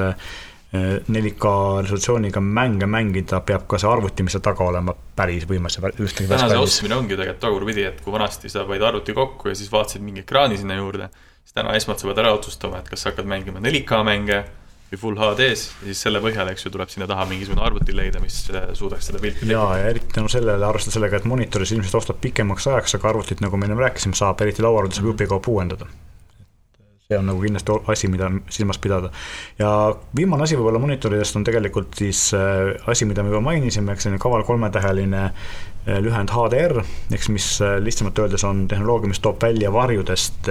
[0.73, 1.51] 4K
[1.81, 6.61] resolutsiooniga mänge mängida, peab ka see arvuti, mis seal taga olema, päris võimas täna see
[6.61, 10.21] ostmine ongi tegelikult tagurpidi, et kui vanasti sa panid arvuti kokku ja siis vaatasid mingi
[10.21, 11.09] ekraani sinna juurde,
[11.41, 14.43] siis täna esmalt sa pead ära otsustama, et kas sa hakkad mängima 4K mänge
[14.91, 18.21] või full HD-s ja siis selle põhjal, eks ju, tuleb sinna taha mingisugune arvuti leida,
[18.21, 19.71] mis äh, suudaks seda pilti teha.
[19.81, 23.57] ja eriti tänu sellele, arvestades sellega, et monitoris ilmselt ostad pikemaks ajaks, aga arvutit, nagu
[23.57, 25.89] me enne rääkisime, saab eriti lauaarvutis saab jupikaupa uuendada
[27.09, 29.09] see on nagu kindlasti asi, mida silmas pidada.
[29.57, 29.69] ja
[30.13, 34.21] viimane asi võib-olla monitoridest on tegelikult siis äh, asi, mida me juba mainisime, eks selline
[34.21, 35.31] kaval kolmetäheline äh,
[36.03, 36.81] lühend HDR,
[37.15, 40.49] eks mis äh, lihtsamalt öeldes on tehnoloogia, mis toob välja varjudest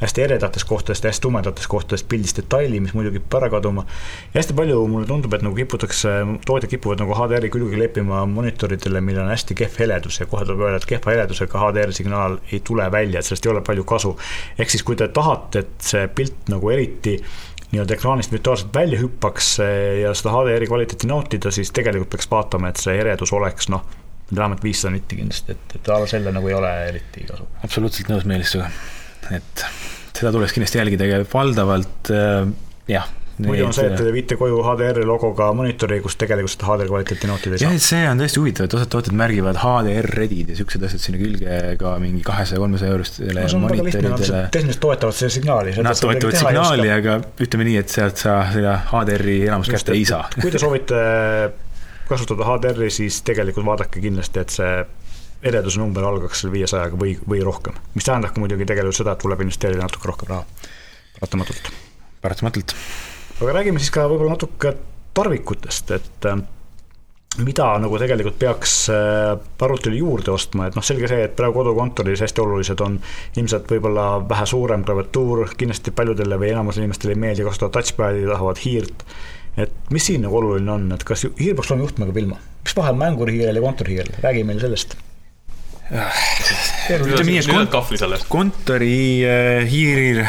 [0.00, 3.84] hästi eredatest kohtadest hästi tumedatest kohtadest pildist detaili, mis muidu kipub ära kaduma.
[4.34, 6.14] ja hästi palju mulle tundub, et nagu kiputakse,
[6.46, 10.64] tootjad kipuvad nagu HDR-i külge leppima monitoridele, millel on hästi kehv heledus ja kohe tuleb
[10.66, 14.16] öelda, et kehva heledusega HDR signaal ei tule välja, et sellest ei ole palju kasu.
[14.58, 17.18] ehk siis, kui te tahate, et see pilt nagu eriti
[17.72, 22.72] nii-öelda ekraanist virtuaalselt välja hüppaks eh, ja seda HDR-i kvaliteeti nautida, siis tegelikult peaks vaatama,
[22.72, 23.84] et see eredus oleks noh,
[24.34, 27.48] vähemalt viissada nitti kindlasti, et, et alla selle nagu ei ole eriti kasu.
[27.64, 28.70] absoluutselt nõus Meelis sinuga,
[29.34, 29.64] et
[30.18, 32.50] seda tuleks kindlasti jälgida ja valdavalt äh,
[32.90, 33.08] jah
[33.46, 37.30] muidu on see, et te viite koju HDR-i logoga monitori, kus tegelikult seda HDR kvaliteeti
[37.30, 37.82] nautida ei saa.
[37.86, 41.60] see on tõesti huvitav, et osad tooted märgivad HDR redid ja siuksed asjad sinna külge
[41.80, 44.42] ka mingi kahesaja, kolmesaja eurostele no, monitoridele.
[44.54, 45.76] tehniliselt toetavad seda signaali.
[45.86, 50.26] Nad toetavad signaali, aga ütleme nii, et sealt sa seda HDR-i enamus kätte ei saa.
[50.40, 51.02] kui te soovite
[52.08, 54.72] kasutada HDR-i, siis tegelikult vaadake kindlasti, et see
[55.48, 57.76] ereduse number algaks seal viiesajaga või, või rohkem.
[57.94, 60.66] mis tähendab ka muidugi tegelikult seda, et tuleb investeerida natuke rohkem raha,
[61.20, 61.70] paratamatult.
[62.24, 62.74] paratamatult
[63.42, 64.72] aga räägime siis ka võib-olla natuke
[65.14, 66.40] tarvikutest, et äh,
[67.44, 72.24] mida nagu tegelikult peaks äh, arvutile juurde ostma, et noh, selge see, et praegu kodukontoris
[72.24, 72.98] hästi olulised on
[73.38, 78.62] ilmselt võib-olla vähe suurem klaviatuur, kindlasti paljudele või enamusele inimestele ei meeldi kasutada touchpad'i, tahavad
[78.64, 79.06] hiirt.
[79.64, 82.40] Et mis siin nagu oluline on, et kas hiir peaks olema juhtmega või ilma?
[82.64, 84.96] mis vahe on mängurihiirel ja kontorihiirel, räägi meile sellest
[85.88, 90.24] ütleme nii, et kont kontori äh, hiiril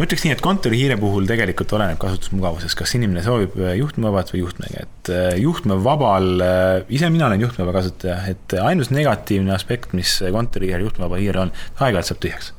[0.00, 4.44] ma ütleks nii, et kontorihiire puhul tegelikult oleneb kasutusmugavusest, kas inimene soovib äh, juhtmevabat või
[4.44, 10.14] juhtmega, et äh, juhtmevabal, äh, ise mina olen juhtmeva kasutaja, et ainus negatiivne aspekt, mis
[10.32, 12.54] kontorihiire, juhtmevaba hiire on, aeg-ajalt saab tühjaks.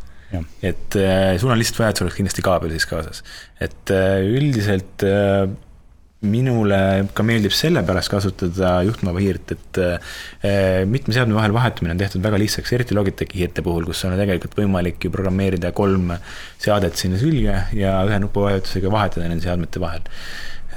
[0.63, 0.95] Et
[1.41, 3.23] sul on lihtsalt vaja, et sul oleks kindlasti kaabel siis kaasas.
[3.59, 5.05] et üldiselt
[6.21, 6.77] minule
[7.17, 12.37] ka meeldib sellepärast kasutada juhtmeva hiirt, et äh, mitme seadme vahel vahetumine on tehtud väga
[12.43, 16.13] lihtsaks, eriti Logitechi hiirte puhul, kus on tegelikult võimalik ju programmeerida kolm
[16.61, 20.05] seadet sinna külge ja ühe nupuvajutusega vahetada nende seadmete vahel.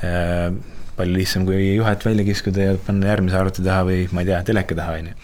[0.00, 0.48] Äh,
[0.94, 4.40] palju lihtsam, kui juhet välja kiskuda ja panna järgmise arvuti taha või ma ei tea,
[4.48, 5.18] teleka taha, on ju.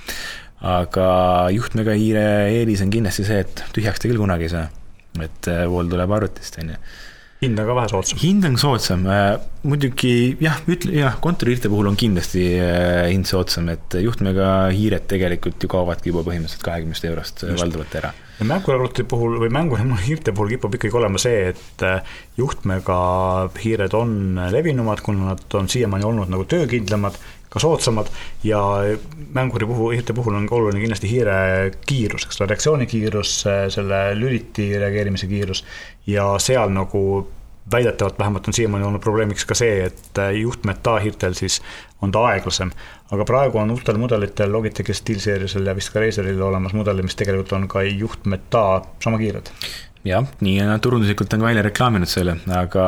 [0.60, 1.06] Aga
[1.54, 4.66] juhtmega hiire eelis on kindlasti see, et tühjaks ta küll kunagi ei saa.
[5.20, 6.82] et äh, vool tuleb arvutist, on ju
[7.40, 8.18] hind on ka vähe soodsam.
[8.20, 10.12] hind on soodsam, äh, muidugi
[10.44, 15.70] jah, ütle jah, kontorihiirte puhul on kindlasti äh, hind soodsam, et juhtmega hiired tegelikult ju
[15.72, 18.12] kaovadki juba põhimõtteliselt kahekümnest eurost valdavalt ära.
[18.38, 21.86] ja mänguarvuti puhul või mänguhiirte puhul kipub ikkagi olema see, et
[22.40, 23.00] juhtmega
[23.56, 27.16] hiired on levinumad, kuna nad on siiamaani olnud nagu töökindlamad
[27.50, 28.06] ka soodsamad
[28.46, 28.60] ja
[29.34, 31.34] mänguri puhul, hiirte puhul on ka oluline kindlasti hiire
[31.86, 33.34] kiirus, eks ole, reaktsioonikiirus,
[33.74, 35.64] selle lüliti reageerimise kiirus
[36.06, 37.02] ja seal nagu
[37.72, 41.60] väidetavalt vähemalt on siiamaani olnud probleemiks ka see, et juhtmed tahiirtel siis
[42.02, 42.70] on ta aeglasem.
[43.10, 47.52] aga praegu on uutel mudelitel, Logitechil, SteelSeriesel ja vist ka Razeril olemas mudelid, mis tegelikult
[47.52, 49.50] on ka juhtmed ta sama kiired
[50.06, 52.86] jah, nii nad turunduslikult on ka välja reklaaminud selle, aga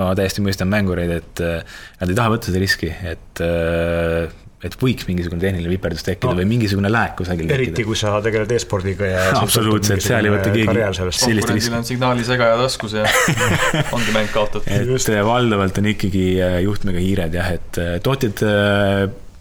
[0.00, 4.34] ma täiesti mõistan mängureid, et äh, nad ei taha võtta seda riski, et äh,
[4.64, 8.50] et võiks mingisugune tehniline viperdus tekkida no, või mingisugune lääk kusagil eriti, kui sa tegeled
[8.56, 10.86] e-spordiga ja absoluutselt, seal ei võta keegi
[11.20, 11.74] sellist riski.
[11.76, 13.04] on signaalisegaja taskus ja
[13.96, 14.64] ongi mäng kaotatud.
[14.72, 15.12] et Just.
[15.28, 18.42] valdavalt on ikkagi äh, juhtmega hiired jah, et tootjad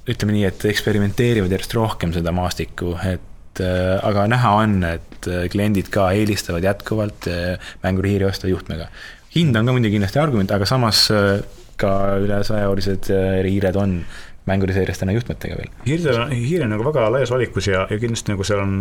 [0.05, 5.49] ütleme nii, et eksperimenteerivad järjest rohkem seda maastikku, et aga näha on, et et äh,
[5.51, 8.87] kliendid ka eelistavad jätkuvalt äh, mängurihiiri osta juhtmega.
[9.35, 11.41] hind on ka muidugi kindlasti argument, aga samas äh,
[11.77, 11.91] ka
[12.23, 13.09] üle sajaeurised
[13.43, 13.99] hiired on
[14.47, 15.71] mänguriseerias täna juhtmetega veel.
[15.85, 18.75] hiirdel on, hiir on nagu väga laias valikus ja, ja kindlasti nagu seal on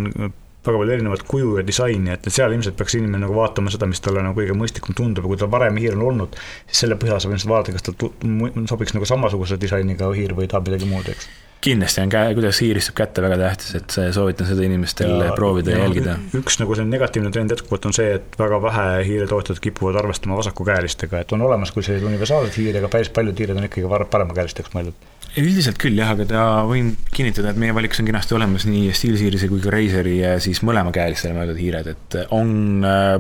[0.65, 4.01] väga palju erinevat kuju ja disaini, et seal ilmselt peaks inimene nagu vaatama seda, mis
[4.05, 7.21] talle nagu kõige mõistlikum tundub ja kui tal varem hiir on olnud, siis selle põhjal
[7.21, 11.29] saab ilmselt vaadata, kas tal sobiks nagu samasuguse disainiga hiir või tahab midagi muud, eks
[11.65, 15.73] kindlasti on käe, kuidas hiir istub kätte väga tähtis, et soovitan seda inimestel ja, proovida
[15.73, 16.17] ja, ja jälgida.
[16.37, 21.25] üks nagu selline negatiivne trend jätkuvalt on see, et väga vähe hiiretootjad kipuvad arvestama vasakukäelistega,
[21.25, 25.09] et on olemas küll selliseid universaalseid hiire, aga päris paljud hiired on ikkagi paremakäelisteks mõeldud.
[25.41, 29.51] üldiselt küll jah, aga ta võin kinnitada, et meie valikus on kenasti olemas nii SteelSeries'i
[29.53, 33.17] kui ka Razeri ja siis mõlemakäelistele mõeldud hiired, et on äh,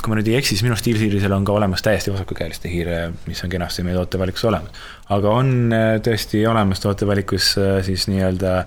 [0.00, 2.98] kui ma nüüd ei eksi, siis minu SteelSeriesel on ka olemas täiesti vasakukäeliste hiire,
[3.28, 4.82] mis on kenasti meie tootevalikus olemas.
[5.16, 8.64] aga on äh, tõesti olemas tootevalikus äh, siis nii-öelda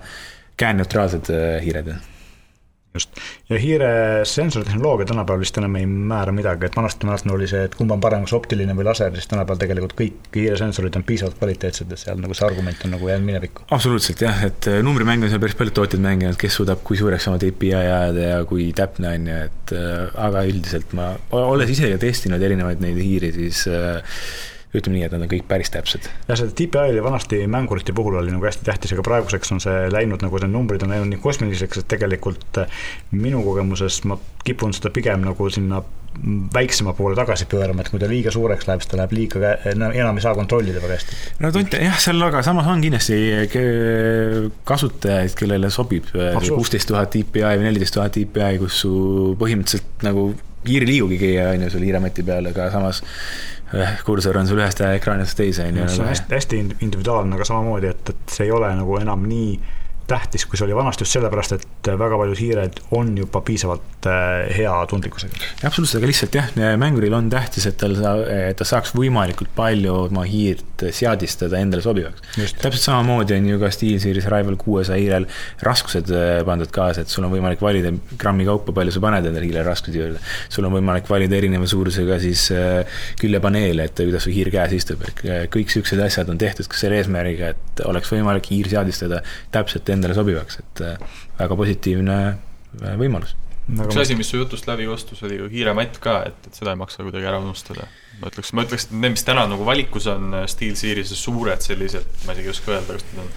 [0.60, 1.94] käeneutraalsed äh, hiired
[2.94, 3.10] just,
[3.50, 3.88] ja hiire
[4.28, 8.02] sensoritehnoloogia tänapäeval vist enam ei määra midagi, et vanasti mäletan, oli see, et kumb on
[8.02, 12.22] parem, kas optiline või laser, siis tänapäeval tegelikult kõik hiiresensorid on piisavalt kvaliteetsed ja seal
[12.22, 13.66] nagu see argument on nagu jäänud minevikku.
[13.74, 17.28] absoluutselt jah, et äh, numbrimänge on seal päris paljud tootjad mänginud, kes suudab, kui suureks
[17.32, 21.10] oma DPI ajada ja kui täpne on ju, et äh, aga üldiselt ma,
[21.42, 24.18] olles ise testinud erinevaid neid hiiri, siis äh,
[24.74, 26.08] ütleme nii, et nad on kõik päris täpsed.
[26.28, 29.88] jah, see DPI oli vanasti mängurite puhul oli nagu hästi tähtis, aga praeguseks on see
[29.92, 32.80] läinud nagu need numbrid on läinud nii kosmiliseks, et tegelikult eh,
[33.14, 35.82] minu kogemuses ma kipun seda pigem nagu sinna
[36.54, 40.18] väiksema poole tagasi pöörama, et kui ta liiga suureks läheb, siis ta läheb liiga, enam
[40.18, 41.18] ei saa kontrollida väga hästi.
[41.42, 43.18] no tont, jah, seal aga samas on kindlasti
[44.68, 48.94] kasutajaid, kellele sobib kuusteist tuhat DPI või neliteist tuhat DPI, kus su
[49.40, 50.28] põhimõtteliselt nagu
[50.68, 53.02] hiir ei liigugigi, on ju, sul hiiremati peal, aga samas
[54.06, 55.88] kursor on sul ühest ekraanist teise, on ju.
[55.88, 59.56] see on hästi, hästi individuaalne, aga samamoodi, et, et see ei ole nagu enam nii
[60.06, 64.50] tähtis, kui see oli vanasti just sellepärast, et väga paljud hiired on juba piisavalt äh,
[64.56, 65.38] hea tundlikkusega.
[65.64, 66.50] absoluutselt, aga lihtsalt jah,
[66.80, 67.96] mänguril on tähtis, et tal
[68.28, 72.22] et ta saaks võimalikult palju oma hiirt seadistada endale sobivaks.
[72.36, 75.28] täpselt samamoodi on ju ka SteelSeries Rival kuuesaja hiirel
[75.64, 79.48] raskused äh, pandud kaasa, et sul on võimalik valida grammi kaupa, palju sa paned endale
[79.48, 80.22] hiire raskuse juurde.
[80.52, 85.04] sul on võimalik valida erineva suurusega siis äh, küljepaneele, et kuidas su hiir käes istub,
[85.08, 85.24] et
[85.54, 89.22] kõik siuksed asjad on tehtud ka selle eesmärgiga, et oleks võimalik hiir seadistada
[89.54, 93.34] täpselt endale sobivaks, et äh, väga positiivne äh, võimalus.
[93.70, 96.80] üks asi, mis su jutust läbi kostus, oli ju hiirematt ka, et, et seda ei
[96.80, 97.88] maksa kuidagi ära unustada.
[98.20, 102.10] ma ütleks, ma ütleks, et need, mis täna nagu valikus on äh, SteelSeries'is suured sellised,
[102.26, 103.34] ma isegi ei oska öelda, kas need on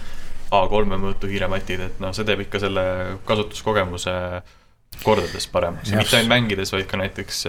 [0.58, 2.84] A3 mõõtu hiirematid, et noh, see teeb ikka selle
[3.28, 4.14] kasutuskogemuse
[5.04, 7.42] kordades paremaks, mitte ainult mängides, vaid ka näiteks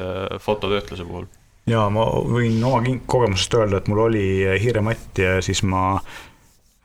[0.43, 1.29] fototöötluse puhul
[1.69, 4.25] jaa, ma võin oma kogemusest öelda, et mul oli
[4.61, 5.99] hiirematt ja siis ma,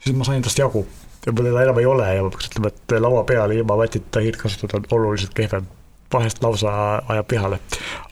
[0.03, 0.85] siis ma sain tast jagu
[1.27, 4.81] võib-olla teda enam ei ole ja peaks ütlema, et laua peal ilma vatita hiirt kasutada
[4.81, 5.67] on oluliselt kehvem
[6.15, 6.71] vahest lausa
[7.09, 7.59] ajab pihale.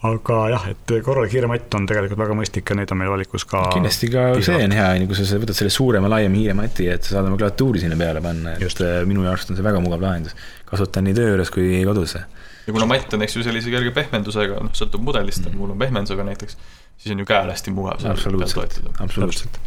[0.09, 3.63] aga jah, et korralik hiirematt on tegelikult väga mõistlik ja neid on meil valikus ka.
[3.75, 7.07] kindlasti ka see on hea, on ju, kui sa võtad selle suurema, laiema hiiremati, et
[7.07, 8.83] sa saad oma klaviatuuri sinna peale panna, et Just.
[8.83, 10.37] Äh, minu arust on see väga mugav lahendus.
[10.69, 12.17] kasutan nii töö juures kui kodus.
[12.17, 15.83] ja kuna matt on, eks ju, sellise kerge pehmendusega, noh, sõltub mudelist mm., mul on
[15.83, 16.59] pehmendusega näiteks,
[16.97, 18.03] siis on ju käel hästi mugav.
[18.15, 19.61] absoluutselt, absoluutselt.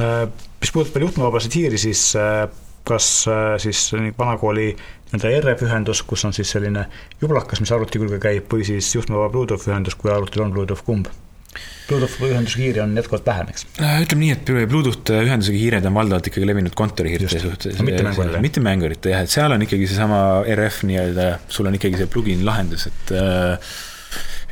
[0.00, 0.26] Äh,
[0.60, 2.44] mis puudutab veel juhtmevabasid hiiri, siis äh,
[2.88, 4.72] kas äh, siis vanakooli
[5.12, 6.86] nii-öelda RF-ühendus, kus on siis selline
[7.20, 11.10] jublakas, mis arvuti külge käib, või siis juhtmevaba Bluetooth ühendus, kui arvutil on Bluetooth, kumb?
[11.88, 13.66] Bluetooth ühenduse kiire on jätkuvalt vähem, eks?
[13.76, 17.80] Äh, ütleme nii, et Bluetooth ühendusega hiired on valdavalt ikkagi levinud kontorihiirte suhtes.
[17.84, 18.42] mitte mängurite.
[18.46, 20.22] mitte mängurite jah, et seal on ikkagi seesama
[20.56, 23.76] RF nii-öelda, sul on ikkagi see plugin lahendus, et äh,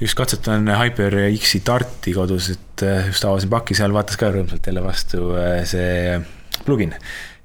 [0.02, 5.32] just katsetan HyperX-i Darti kodus, et just avasin paki, seal vaatas ka rõõmsalt jälle vastu
[5.68, 6.20] see
[6.64, 6.94] plugin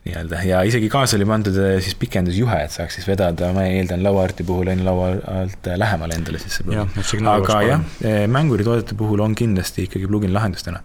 [0.05, 4.45] nii-öelda ja isegi kaasa oli pandud siis pikendusjuhe, et saaks siis vedada, ma eeldan, lauaarti
[4.45, 7.29] puhul on ju laua alt äh, lähemale endale plugin.
[7.31, 10.83] aga jah, äh, mänguritoodete puhul on kindlasti ikkagi plugin lahendus täna.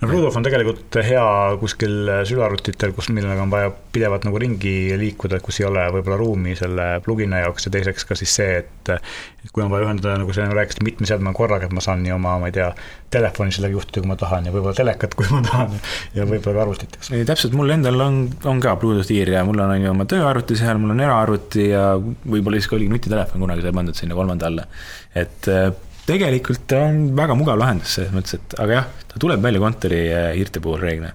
[0.00, 1.26] no Bluetooth on tegelikult hea
[1.60, 6.54] kuskil sülearvutitel, kus, millega on vaja pidevalt nagu ringi liikuda, kus ei ole võib-olla ruumi
[6.58, 8.94] selle plugini jaoks ja teiseks ka siis see, et
[9.42, 12.14] et kui on vaja ühendada, nagu sa rääkisid, mitme seadme korraga, et ma saan nii
[12.14, 12.68] oma, ma ei tea,
[13.12, 15.74] telefoni sellega juhtida, kui ma tahan ja võib-olla telekat, kui ma tahan
[16.14, 17.10] ja võib-olla ka arvutit, eks.
[17.28, 18.20] täpselt, mul endal on,
[18.52, 21.70] on ka Bluetooth hiir ja mul on, on ju oma tööarvuti seal, mul on eraarvuti
[21.70, 24.68] ja võib-olla isegi oligi nutitelefon kunagi sai pandud sinna kolmanda alla.
[25.14, 25.72] et äh,
[26.06, 30.56] tegelikult on väga mugav lahendus selles mõttes, et aga jah, ta tuleb välja kontori äh,
[30.60, 31.12] puhul reeglina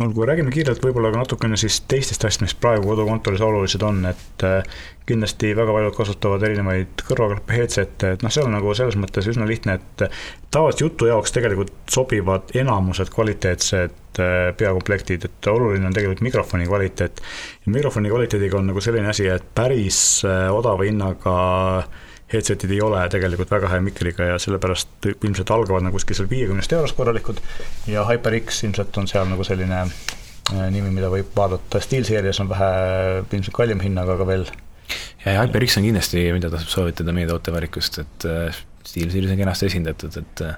[0.00, 4.44] olgu, räägime kiirelt võib-olla ka natukene siis teistest asjadest, mis praegu kodukontoris olulised on, et
[4.46, 9.28] äh, kindlasti väga paljud kasutavad erinevaid kõrvaklappe, headset'e, et noh, see on nagu selles mõttes
[9.30, 10.04] üsna lihtne, et
[10.52, 17.24] tavaliselt jutu jaoks tegelikult sobivad enamused kvaliteetsed äh, peakomplektid, et oluline on tegelikult mikrofoni kvaliteet.
[17.66, 21.34] mikrofoni kvaliteediga on nagu selline asi, et päris äh, odava hinnaga
[22.32, 26.72] headset'id ei ole tegelikult väga hea mikriga ja sellepärast ilmselt algavad nagu kuskil seal viiekümnest
[26.76, 27.40] eurost korralikud
[27.90, 32.70] ja HyperX ilmselt on seal nagu selline äh, nimi, mida võib vaadata, SteelSeries on vähe
[33.26, 34.46] ilmselt kallima hinnaga, aga veel.
[35.24, 39.70] ja, ja HyperX on kindlasti, mida tasub soovitada meie tootevalikust, et äh, SteelSeries on kenasti
[39.70, 40.56] esindatud, et äh,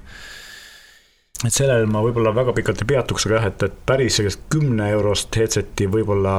[1.47, 4.89] et sellel ma võib-olla väga pikalt ei peatuks, aga jah, et, et päris sellist kümne
[4.95, 6.35] eurost headset'i võib-olla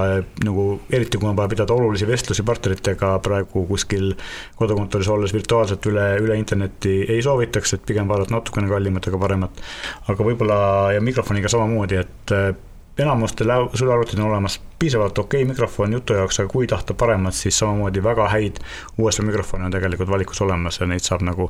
[0.45, 4.13] nagu, eriti kui on vaja pidada olulisi vestlusi partneritega praegu kuskil
[4.59, 9.65] kodukontoris olles virtuaalselt üle, üle interneti ei soovitaks, et pigem vaadata natukene kallimat, aga paremat.
[10.07, 10.59] aga võib-olla
[10.95, 12.53] ja mikrofoniga samamoodi, et äh,
[12.97, 17.57] enamustel sülearvutid on olemas piisavalt okei okay mikrofon jutu jaoks, aga kui tahta paremat, siis
[17.59, 18.59] samamoodi väga häid
[18.97, 21.49] USB mikrofone on tegelikult valikus olemas ja neid saab nagu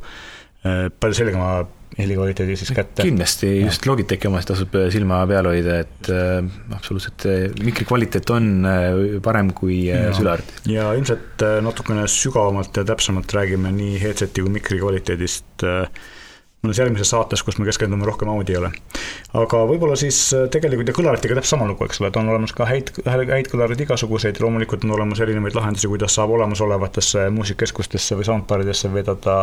[0.63, 1.47] palju selgema
[1.97, 3.03] helikvaliteedi siis kätte.
[3.05, 6.39] kindlasti, just Logitechi omast tasub äh, silma peal hoida, et äh,
[6.75, 10.73] absoluutselt äh, mikri kvaliteet on äh, parem kui äh, sülearvuti.
[10.73, 15.87] ja ilmselt äh, natukene sügavamalt ja täpsemalt räägime nii headset'i kui mikri kvaliteedist äh,
[16.63, 18.71] mõnes järgmises saates, kus me keskendume rohkem audiole.
[19.35, 22.55] aga võib-olla siis äh, tegelikult ja kõlaritega täpselt sama lugu, eks ole, et on olemas
[22.57, 28.29] ka häid, häid kõlareid igasuguseid, loomulikult on olemas erinevaid lahendusi, kuidas saab olemasolevatesse muusikakeskustesse või
[28.31, 29.35] soundbaridesse vedada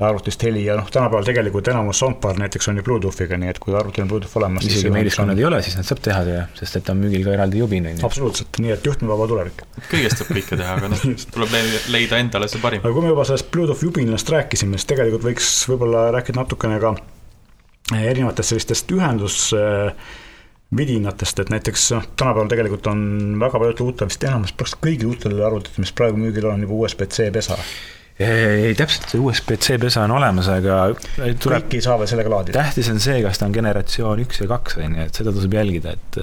[0.00, 3.72] arvutist heli ja noh, tänapäeval tegelikult enamus soundbar näiteks on ju Bluetoothiga, nii et kui
[3.78, 4.66] arvutil on Bluetooth olemas.
[4.68, 7.62] isegi meeliskonnad ei ole, siis nad saab teha ju, sest et on müügil ka eraldi
[7.62, 8.04] jubin, on ju.
[8.08, 9.64] absoluutselt, nii et juhtmevaba tulevik.
[9.88, 11.06] kõigest saab kõike teha, aga noh,
[11.38, 11.56] tuleb
[11.94, 12.84] leida endale see parim.
[12.84, 16.92] aga kui me juba sellest Bluetooth jubinast rääkisime, siis tegelikult võiks võib-olla rääkida natukene ka
[17.96, 19.40] erinevatest sellistest ühendus
[20.76, 23.00] vidinatest, et näiteks noh, tänapäeval tegelikult on
[23.40, 27.30] väga paljudel uutel, vist enamus, praktiliselt kõigil uutel arvutitel, mis praegu müügil on, juba USB-C
[27.32, 27.56] pesa
[28.16, 32.62] ei, täpselt, see USB-C pesa on olemas, aga tuleb, kõik ei saa veel sellega laadida.
[32.62, 35.56] tähtis on see, kas ta on generatsioon üks või kaks, on ju, et seda tasub
[35.58, 36.18] jälgida, et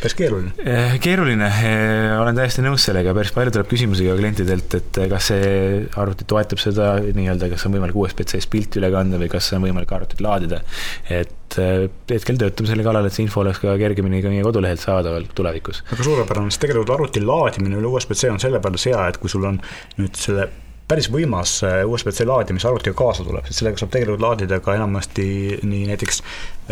[0.00, 0.54] päris keeruline.
[0.62, 5.32] Eh, keeruline, eh, olen täiesti nõus sellega, päris palju tuleb küsimusi ka klientidelt, et kas
[5.32, 5.50] see
[5.98, 9.90] arvuti toetab seda nii-öelda, kas on võimalik USB-C-st pilti üle kanda või kas on võimalik
[9.98, 10.62] arvutit laadida.
[11.10, 14.86] et eh, hetkel töötame selle kallal, et see info oleks ka kergemini ka meie kodulehelt
[14.86, 15.82] saadaval tulevikus.
[15.90, 19.50] väga suurepärane, sest tegelikult arvuti laadimine üle USB-C on selle peale hea, et kui sul
[19.50, 19.58] on
[19.98, 20.50] nüüd selle
[20.90, 24.74] päris võimas äh, USB-C laadija, mis arvutiga kaasa tuleb, sest sellega saab tegelikult laadida ka
[24.78, 25.28] enamasti
[25.62, 26.22] nii näiteks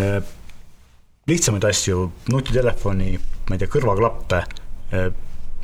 [0.03, 0.19] äh,
[1.29, 3.15] lihtsamaid asju, nutitelefoni,
[3.49, 5.11] ma ei tea, kõrvaklappe äh,,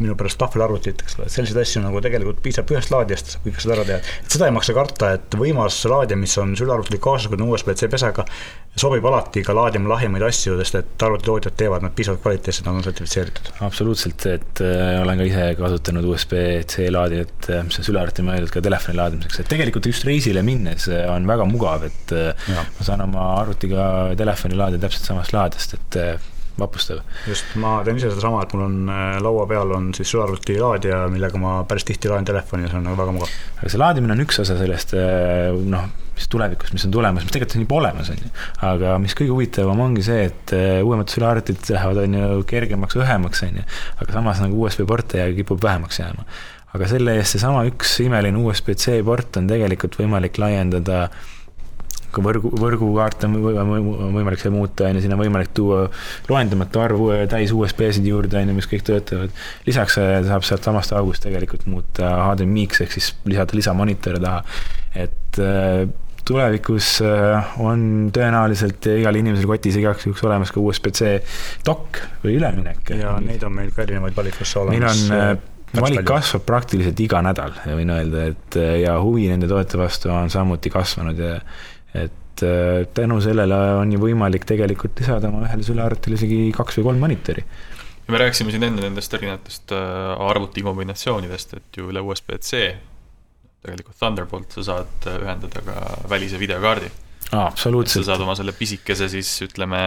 [0.01, 3.87] minu pärast tahvelarvutit, eks ole, selliseid asju nagu tegelikult piisab ühest laadijast, kõik seda ära
[3.89, 3.99] teha.
[4.25, 7.91] et seda ei maksa karta, et võimas laadija, mis on sülearvutil kaasas, kui on USB-C
[7.93, 8.25] pesaga,
[8.81, 12.87] sobib alati ka laadima lahjemaid asju, sest et arvutitootjad teevad nad piisavalt kvaliteetsed, nad on
[12.87, 13.53] sertifitseeritud.
[13.69, 18.65] absoluutselt, et äh, olen ka ise kasutanud USB-C laadijat, äh, mis on sülearvuti mõeldud ka
[18.67, 22.67] telefoni laadimiseks, et tegelikult just reisile minnes äh, on väga mugav, et äh, ja.
[22.67, 23.89] ma saan oma arvutiga
[24.19, 27.03] telefoni laadida täpselt samast laadest, et vapustav.
[27.29, 31.05] just, ma teen ise sedasama, et mul on äh, laua peal on siis sülearvuti laadija,
[31.13, 33.35] millega ma päris tihti laen telefoni ja see on nagu väga mugav.
[33.59, 37.35] aga see laadimine on üks osa sellest äh, noh, mis tulevikus, mis on tulemas, mis
[37.35, 38.33] tegelikult on juba olemas, on ju.
[38.71, 43.47] aga mis kõige huvitavam ongi see, et äh, uuemad sülearvutid lähevad, on ju, kergemaks, õhemaks,
[43.49, 43.69] on ju.
[43.99, 46.27] aga samas nagu USB porte kipub vähemaks jääma.
[46.75, 51.33] aga selle eest seesama üks imeline USB-C port on tegelikult võimalik laiendada äh,
[52.15, 53.37] ka võrgu, võrgukaarte on
[54.15, 55.87] võimalik seal muuta, on ju, sinna on võimalik tuua
[56.29, 57.03] loendamatu arv
[57.33, 59.35] täis USB-sid juurde, on ju, mis kõik töötavad.
[59.67, 64.43] lisaks äh, saab sealt samast august tegelikult muuta HDMI-ks ehk siis lisada lisamonitore taha,
[65.07, 65.85] et äh,
[66.25, 71.17] tulevikus äh, on tõenäoliselt igal inimesel kotis igaks juhuks olemas ka USB-C
[71.67, 72.95] dokk või üleminek.
[72.97, 75.05] ja neid on meil ka erinevaid valikusse olemas.
[75.11, 75.43] meil on
[75.75, 80.71] valik kasvab praktiliselt iga nädal, võin öelda, et ja huvi nende toodete vastu on samuti
[80.73, 81.39] kasvanud ja
[81.95, 82.43] et
[82.95, 87.45] tänu sellele on ju võimalik tegelikult lisada oma ühele sülearvutile isegi kaks või kolm monitori
[88.07, 92.67] ja me rääkisime siin enne nendest erinevatest äh, arvuti kombinatsioonidest, et ju üle USB-C
[93.65, 95.79] tegelikult Thunderbolt sa saad äh, ühendada ka
[96.11, 96.91] välise videokaardi.
[97.33, 98.05] absoluutselt.
[98.05, 99.81] sa saad oma selle pisikese siis ütleme,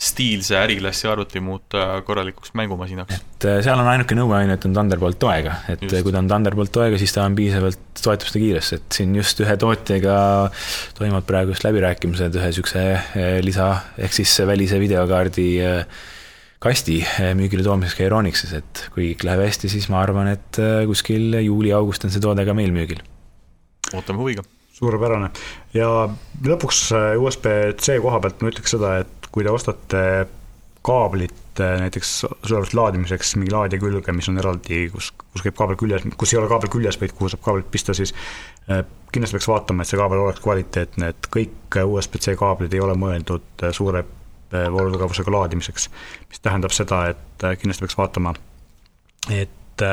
[0.00, 3.14] stiilse äriklassi arvuti muuta korralikuks mängumasinaks.
[3.14, 5.98] et äh, seal on ainuke nõue ainult on Thunderbolt toega, et just.
[6.06, 9.56] kui ta on Thunderbolt toega, siis ta on piisavalt toetuste kiirus, et siin just ühe
[9.60, 10.14] tootjaga
[10.96, 12.86] toimuvad praegu just läbirääkimised ühe niisuguse
[13.44, 13.68] lisa,
[14.00, 16.06] ehk siis välise videokaardi äh,
[16.64, 17.02] kasti
[17.36, 22.08] müügile toomiseks ka Euronixis, et kui kõik läheb hästi, siis ma arvan, et kuskil juuli-august
[22.08, 23.04] on see toode ka meil müügil.
[23.92, 24.44] ootame huviga.
[24.80, 25.30] Suurepärane
[25.76, 25.88] ja
[26.44, 30.04] lõpuks eh, USB-C koha pealt ma ütleks seda, et kui te ostate
[30.86, 32.10] kaablit näiteks
[32.48, 36.38] sülevat laadimiseks mingi laadija külge, mis on eraldi, kus, kus käib kaabel küljes, kus ei
[36.40, 38.14] ole kaabel küljes, vaid kuhu saab kaabelit pista, siis
[39.12, 43.66] kindlasti peaks vaatama, et see kaabel oleks kvaliteetne, et kõik USB-C kaablid ei ole mõeldud
[43.76, 44.06] suure
[44.50, 45.90] voolutugevusega laadimiseks.
[46.30, 48.32] mis tähendab seda, et kindlasti peaks vaatama,
[49.36, 49.84] et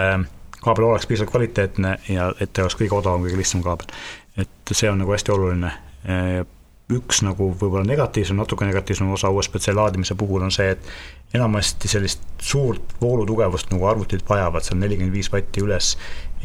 [0.61, 3.91] kaabel oleks piisavalt kvaliteetne ja et ta oleks kõige odavam, kõige lihtsam kaabel.
[4.37, 5.73] Et see on nagu hästi oluline.
[6.07, 6.45] Äh,
[6.93, 12.23] üks nagu võib-olla negatiivsem, natuke negatiivsem osa USB-C laadimise puhul on see, et enamasti sellist
[12.39, 15.97] suurt voolutugevust nagu arvutid vajavad, seal nelikümmend viis vatti üles,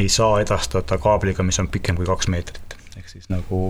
[0.03, 2.79] ei saa edastada kaabliga, mis on pikem kui kaks meetrit.
[2.97, 3.69] ehk siis nagu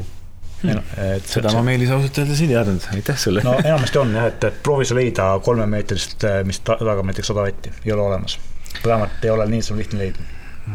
[0.63, 3.45] et seda ma Meelis ausalt öeldes ei teadnud, aitäh sulle.
[3.45, 7.45] no enamasti on jah, et, et proovi sa leida kolmemeetrist, eh, mis tagab näiteks sada
[7.45, 8.39] vatti, ei ole olemas.
[8.81, 10.31] vähemalt ei ole nii lihtne leida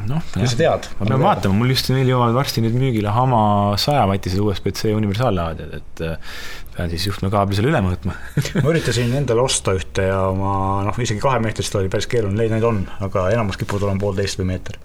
[0.08, 0.88] noh, kui sa tead.
[1.00, 3.42] ma pean vaatama, mul just meil jõuavad varsti nüüd müügile Hama
[3.80, 6.36] sajavatised USB-C universaallaadijad, et eh,
[6.76, 8.18] pean siis juhtmekaabli selle üle mõõtma
[8.64, 10.52] ma üritasin endale osta ühte ja ma
[10.88, 14.80] noh, isegi kahemeetrist oli päris keeruline neid on, aga enamus kipuvad olema poolteist või meeter.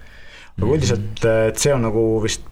[0.57, 0.75] aga mhm.
[0.77, 1.63] üldiselt mm -hmm.
[1.67, 2.49] see on nagu vist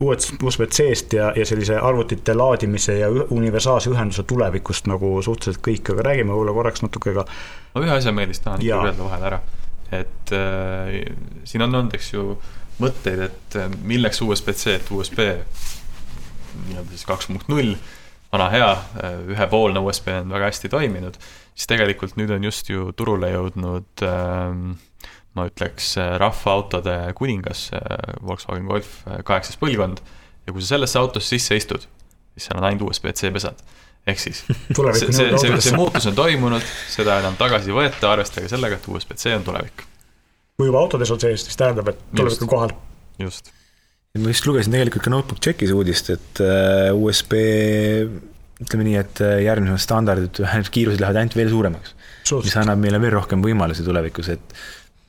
[0.00, 6.32] USB-C-st ja, ja sellise arvutite laadimise ja universaalse ühenduse tulevikust nagu suhteliselt kõik, aga räägime
[6.32, 7.26] võib-olla korraks natuke ka.
[7.74, 9.40] ma ühe asja, Meelis, tahan ikka öelda vahele ära,
[9.92, 11.00] et äh,
[11.44, 12.34] siin on olnud, eks ju,
[12.80, 15.24] mõtteid, et äh, milleks USB-C, et USB
[16.66, 17.74] nii-öelda siis kaks punkt null,
[18.32, 18.70] vana hea,
[19.02, 21.18] äh, ühepoolne USB on väga hästi toiminud,
[21.54, 24.54] siis tegelikult nüüd on just ju turule jõudnud äh,
[25.38, 30.02] ma ütleks, äh, rahvaautode kuningas, äh, Volkswagen Golf kaheksas põlvkond,
[30.46, 31.86] ja kui sa sellesse autosse sisse istud,
[32.34, 33.62] siis seal on ainult USB-C pesad.
[34.10, 38.50] Ehk siis see, see, see, see muutus on toimunud, seda enam tagasi ei võeta, arvestage
[38.52, 39.86] sellega, et USB-C on tulevik.
[40.60, 42.74] kui juba autodes on sees, siis tähendab, et tulevik on kohal.
[43.22, 43.52] just.
[44.18, 46.44] ma just lugesin tegelikult ka Notebook Checkis uudist, et
[46.96, 47.38] USB
[48.60, 50.42] ütleme nii, et järgmised standardid,
[50.74, 51.96] kiirused lähevad ainult veel suuremaks.
[52.44, 54.58] mis annab meile veel rohkem võimalusi tulevikus, et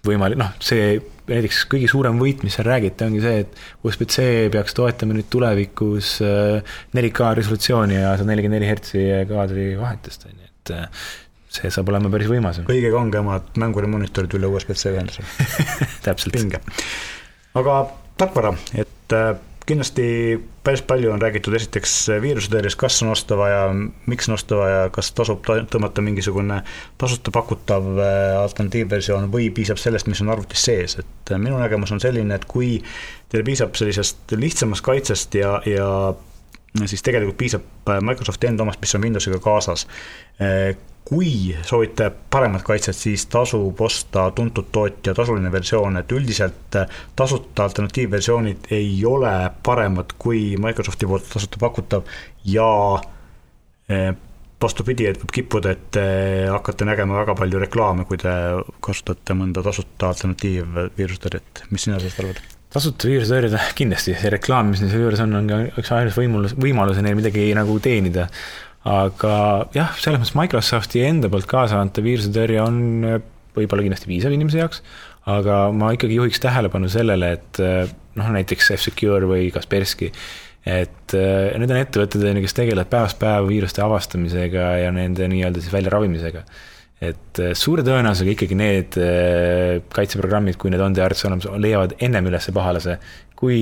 [0.08, 0.96] võimalik, noh, see
[1.38, 6.14] näiteks kõige suurem võit, mis seal räägiti, ongi see, et USB-C peaks toetama nüüd tulevikus
[6.22, 11.06] 4K äh, resolutsiooni ja sada nelikümmend neli hertsi kaadri vahetust, on ju, et äh,
[11.52, 12.62] see saab olema päris võimas.
[12.68, 15.26] kõige kangemad mängurimoniitorid üle USB-C ühenduse
[16.06, 16.36] täpselt.
[16.36, 16.62] pinge.
[17.60, 17.80] aga
[18.22, 19.34] tarkvara, et äh,
[19.72, 20.06] kindlasti
[20.64, 23.62] päris palju on räägitud esiteks viirusetõrjest, kas on osta vaja,
[24.12, 26.60] miks on osta vaja, kas tasub tõmmata mingisugune
[27.02, 31.94] tasuta pakutav äh, alternatiivversioon või piisab sellest, mis on arvutis sees, et äh, minu nägemus
[31.96, 32.76] on selline, et kui
[33.32, 35.90] teil piisab sellisest lihtsamast kaitsest ja, ja
[36.86, 39.88] siis tegelikult piisab äh, Microsofti enda omast, mis on Windowsiga kaasas
[41.06, 46.78] kui soovite paremat kaitset, siis tasub osta tuntud tootja tasuline versioon, et üldiselt
[47.16, 49.34] tasuta alternatiivversioonid ei ole
[49.64, 52.08] paremad kui Microsofti poolt tasuta pakutav
[52.48, 52.70] ja
[53.90, 54.14] eh,
[54.62, 56.06] vastupidi, et võib kippuda, et te
[56.52, 58.32] hakkate nägema väga palju reklaame, kui te
[58.84, 62.42] kasutate mõnda tasuta alternatiivviirusetõrjet, mis sina sellest arvad?
[62.72, 66.54] tasuta viirusetõrjed, kindlasti, see reklaam, mis neil selle juures on, on ka üks ainus võimalus,
[66.56, 68.30] võimalus neil midagi nagu teenida
[68.88, 69.34] aga
[69.76, 73.20] jah, selles mõttes Microsofti enda poolt kaasa antav viirusetõrje on äh,
[73.56, 74.82] võib-olla kindlasti piisav inimese jaoks,
[75.30, 80.10] aga ma ikkagi juhiks tähelepanu sellele, et äh, noh, näiteks F-Secure või Kaspersky,
[80.66, 85.74] et äh, need on ettevõtted, kes tegelevad päevast päeva viiruste avastamisega ja nende nii-öelda siis
[85.76, 86.46] väljaravimisega.
[87.02, 88.98] et suure tõenäosusega ikkagi need
[89.90, 93.00] kaitseprogrammid, kui need on teie arvates olemas, leiavad ennem üles pahalase,
[93.42, 93.58] kui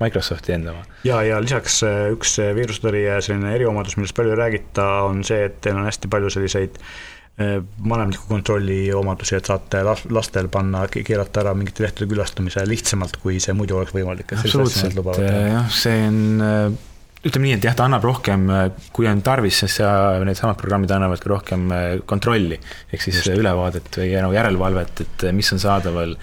[0.00, 0.86] Microsofti enda oma.
[1.04, 5.44] ja, ja lisaks äh, üks äh, viirusetõrje selline eriomadus, millest palju ei räägita, on see,
[5.50, 11.44] et teil on hästi palju selliseid äh, vanemliku kontrolli omadusi, et saate lastel panna, keelata
[11.44, 14.32] ära mingite lehtede külastamise lihtsamalt, kui see muidu oleks võimalik.
[14.38, 16.78] absoluutselt, jah, see on
[17.18, 18.48] ütleme nii, et jah, ta annab rohkem,
[18.94, 19.80] kui on tarvis, siis
[20.24, 21.68] needsamad programmid annavad ka rohkem
[22.08, 22.56] kontrolli.
[22.94, 23.34] ehk siis Just.
[23.34, 26.14] ülevaadet või nagu järelevalvet, et mis on saadaval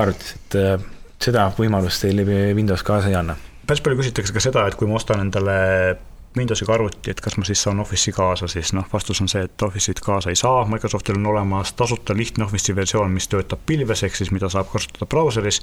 [0.00, 0.56] arvutis, et
[1.22, 2.22] seda võimalust teil
[2.56, 3.36] Windows kaasa ei anna.
[3.66, 5.58] päris palju küsitakse ka seda, et kui ma ostan endale
[6.36, 9.64] Windowsiga arvuti, et kas ma siis saan Office'i kaasa, siis noh, vastus on see, et
[9.64, 14.18] Office'it kaasa ei saa, Microsoftil on olemas tasuta lihtne Office'i versioon, mis töötab pilves, ehk
[14.18, 15.62] siis mida saab kasutada brauseris,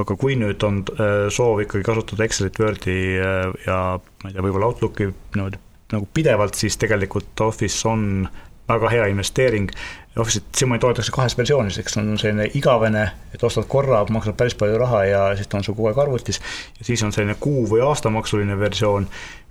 [0.00, 4.44] aga kui nüüd on äh, soov ikkagi kasutada Excelit, Wordi äh, ja ma ei tea,
[4.48, 5.60] võib-olla Outlooki niimoodi
[5.92, 8.28] nagu pidevalt, siis tegelikult Office on
[8.68, 9.70] väga hea investeering.
[10.18, 13.04] Office'it siiamaani toodetakse kahes versioonis, eks on selline igavene,
[13.34, 16.40] et ostad korra, maksad päris palju raha ja siis ta on sul kogu aeg arvutis.
[16.78, 19.06] ja siis on selline kuu- või aastamaksuline versioon,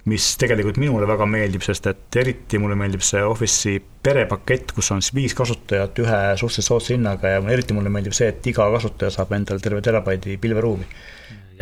[0.06, 5.02] mis tegelikult minule väga meeldib, sest et eriti mulle meeldib see Office'i perepakett, kus on
[5.02, 9.12] siis viis kasutajat ühe suhteliselt soodsa hinnaga ja eriti mulle meeldib see, et iga kasutaja
[9.16, 10.88] saab endale terve terabaidi pilveruumi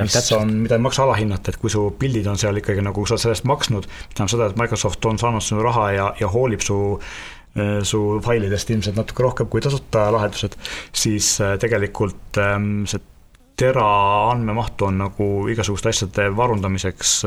[0.04, 0.42] mis täpselt.
[0.42, 3.46] on, mida ei maksa alahinnata, et kui su pildid on seal ikkagi nagu sa sellest
[3.48, 6.78] maksnud, tähendab seda, et Microsoft on saanud sinu raha ja, ja hoolib su
[7.88, 10.58] su failidest ilmselt natuke rohkem kui tasuta lahendused,
[10.92, 13.00] siis äh, tegelikult ähm, see
[13.56, 13.88] tera
[14.34, 17.18] andmemahtu on nagu igasuguste asjade varundamiseks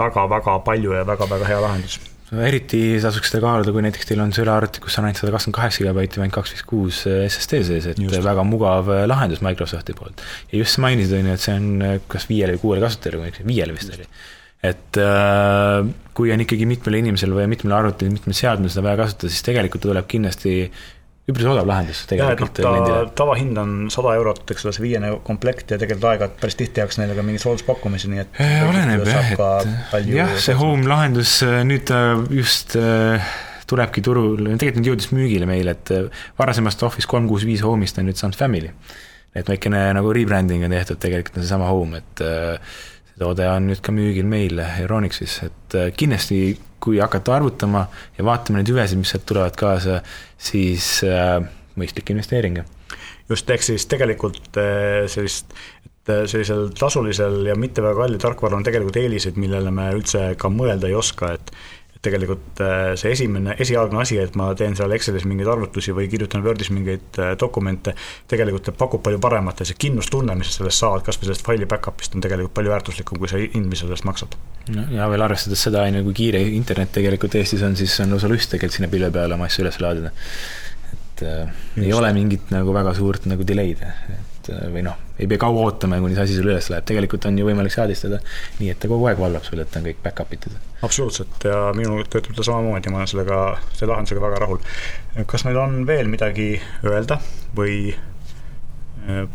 [0.00, 1.98] väga-väga äh, palju ja väga-väga hea lahendus
[2.34, 5.82] eriti tasuks seda kaaluda, kui näiteks teil on sülearvuti, kus on ainult sada kakskümmend kaheksa
[5.84, 8.18] gigabaiti ainult kaks viis kuus SSD sees, et just.
[8.24, 10.24] väga mugav äh, lahendus Microsofti poolt.
[10.50, 13.30] ja just sa mainisid, on ju, et see on äh, kas viiele või kuuele kasutajale,
[13.46, 14.08] viiele vist oli.
[14.64, 15.86] Et äh,
[16.16, 19.84] kui on ikkagi mitmel inimesel või mitmel arvutil, mitmel seadmel seda vaja kasutada, siis tegelikult
[19.84, 20.56] tuleb kindlasti
[21.26, 22.60] üpris odav lahendus tegelikult.
[22.60, 26.36] et noh, ta tavahind on sada eurot, eks ole, see viiene komplekt ja tegelikult aeg-ajalt
[26.42, 28.38] päris tihti tehakse neile ka mingeid sooduspakkumisi, nii et.
[28.68, 31.90] oleneb jah, et jah, see home lahendus äh, nüüd
[32.38, 33.34] just äh,
[33.66, 37.98] tulebki turul, tegelikult nüüd jõudis müügile meile, et äh, varasemast Office kolm kuus viis Home'ist
[37.98, 38.70] on nüüd saanud Family.
[39.36, 42.22] et väikene nagu rebranding on tehtud, tegelikult on seesama Home, et
[43.16, 47.86] see toode on nüüd ka müügil meil Euronixis, et kindlasti kui hakata arvutama
[48.18, 50.02] ja vaatama neid hüvesid, mis sealt tulevad kaasa,
[50.38, 51.40] siis äh,
[51.80, 52.60] mõistlik investeering.
[53.28, 55.56] just, ehk siis tegelikult äh, sellist,
[56.08, 60.52] äh, sellisel tasulisel ja mitte väga kallil tarkvaral on tegelikult eeliseid, millele me üldse ka
[60.52, 61.50] mõelda ei oska, et
[62.06, 66.44] tegelikult äh, see esimene, esialgne asi, et ma teen seal Excelis mingeid arvutusi või kirjutan
[66.44, 67.96] Wordis mingeid äh, dokumente,
[68.30, 71.70] tegelikult pakub palju paremat ja see kindlustunne, mis sa sellest saad, kas või sellest faili
[71.70, 74.38] back-up'ist on tegelikult palju väärtuslikum, kui see hind, mis sa sellest maksad.
[74.94, 78.30] ja veel arvestades seda, on ju, kui kiire internet tegelikult Eestis on, siis on lausa
[78.30, 80.14] lust tegelikult sinna pilve peale oma asju üles laadida.
[80.92, 85.28] et äh, ei ole mingit nagu väga suurt nagu delay'd, et äh, või noh, ei
[85.30, 88.20] pea kaua ootama, kuni see asi sul üles läheb, tegelikult on ju võimalik seadistada
[88.60, 92.04] nii, et ta kogu aeg valvab sulle, et on kõik back-up itud absoluutselt ja minul
[92.10, 93.40] töötab ta samamoodi, ma olen sellega,
[93.72, 94.62] selle lahendusega väga rahul.
[95.26, 96.48] kas meil on veel midagi
[96.84, 97.18] öelda
[97.56, 99.26] või äh,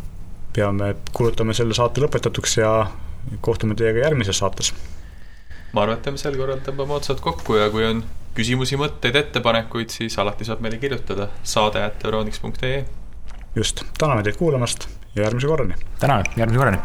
[0.52, 2.72] peame, kuulutame selle saate lõpetatuks ja
[3.40, 4.72] kohtume teiega järgmises saates?
[5.72, 8.02] ma arvan, et teeme sel korral, tõmbame otsad kokku ja kui on
[8.36, 12.82] küsimusi, mõtteid, ettepanekuid, siis alati saab meile kirjutada saade at euroniks.ee.
[13.56, 15.74] just, täname teid kuulamast ja järgmise korrani.
[15.98, 16.78] tänan, järgmise korrani.